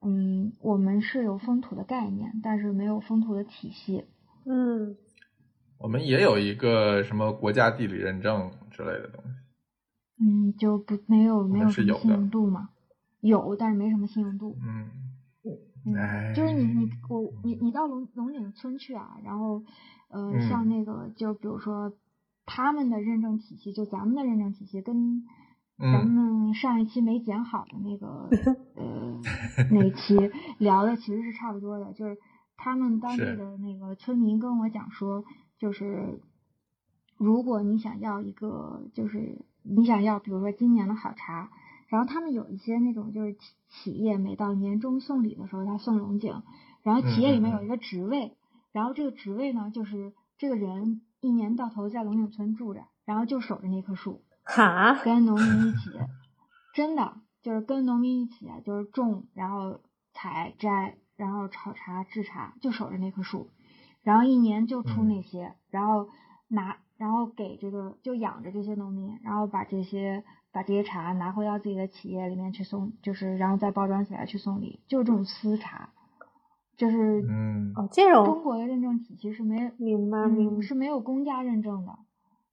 [0.00, 4.04] 嗯，我们是有风土的概念，但是没有风土的体系。
[4.46, 4.96] 嗯
[5.78, 9.30] 我们也有一个什么国家地理认证之类的东西。
[10.20, 12.70] 嗯，就不没有没有什么信用度嘛，
[13.20, 14.56] 有，但是没什么信用度。
[14.60, 14.88] 嗯，
[15.86, 19.62] 嗯，哎就是你你我你你到龙龙井村去啊，然后
[20.10, 21.92] 呃、嗯像那个就比如说
[22.44, 25.22] 他们的认证体系，就咱们的认证体系跟
[25.78, 28.28] 咱嗯们上一期没剪好的那个
[28.74, 29.20] 呃
[29.70, 30.16] 那一期
[30.58, 32.18] 聊的其实是差不多的，就是
[32.56, 35.22] 他们当地的那个村民跟我讲说，
[35.58, 36.20] 就是
[37.16, 41.50] 如果你想要一个，就是你想要，比如说今年的好茶，
[41.88, 46.42] 然后他们有一些那种就是企企业每到年终送礼的时候，他送龙井，
[46.82, 48.36] 然后企业里面有一个职位，
[48.72, 55.90] 然后这个职位呢，就是这个人一年到头在龙井村住着，然后就守着那棵树，哈，跟农民一起，
[56.74, 59.80] 真的就是跟农民一起，就是种，然后
[60.12, 63.50] 采摘，然后炒茶制茶，就守着那棵树，
[64.02, 65.08] 然后一年就出嗯。
[65.08, 66.08] 那些，然后
[66.48, 75.90] 拿，然后给这个就养着这些农民，然后把这些把这些茶拿回到自己的企业里面去送，就是然后再包装起来去送礼，就是这种私茶，
[76.76, 77.72] 就是嗯。
[77.76, 81.98] 哦，这种中国的认证体系是没明白明白，嗯是没有公家认证的，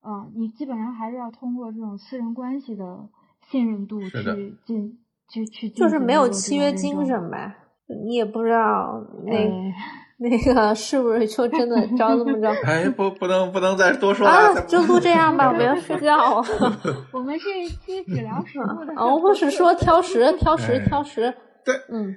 [0.05, 3.09] 嗯，你基本上还是要通过这种私人关系的
[3.49, 7.55] 信任度去进去去就是没有契约精神呗。
[7.87, 9.03] 你也不知道。
[9.23, 9.73] 那、哎
[10.19, 16.45] 那个是不是就真的着这么着 哎，不不能不能再多说了，啊就录这样吧，我要睡觉了。
[17.11, 21.33] 我们是一期只聊食物的啊，我是说挑食，挑食，哎挑食。
[21.65, 22.15] 对，嗯，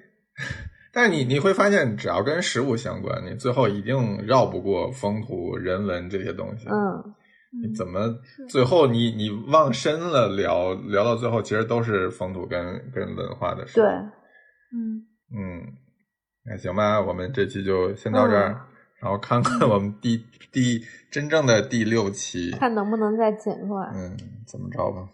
[0.92, 6.68] 但是你你会发现，只要跟食物相关，你最后一定绕不过风土人文这些东西。
[6.68, 7.02] 嗯，
[7.64, 8.14] 你怎么
[8.48, 12.60] 最后你你往深了聊聊到最后，其实都是风土跟
[12.94, 13.80] 跟文化的事。
[13.80, 13.84] 对，
[14.70, 15.02] 嗯
[15.34, 15.64] 嗯，
[16.48, 18.60] 那行吧，我们这期就先到这儿，嗯
[19.00, 23.92] 然后看看我们第第真正的第六期，看能不能再剪出来。
[23.94, 25.08] 嗯，怎么着吧？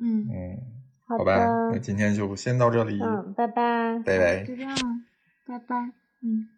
[0.00, 0.58] 嗯，嗯，
[1.06, 1.32] 好好吧，
[1.72, 4.02] 那今天就先到这里，嗯，拜拜。
[4.04, 4.42] 拜拜。
[4.44, 4.74] 就这样，
[5.46, 5.76] 拜拜，
[6.22, 6.48] 嗯。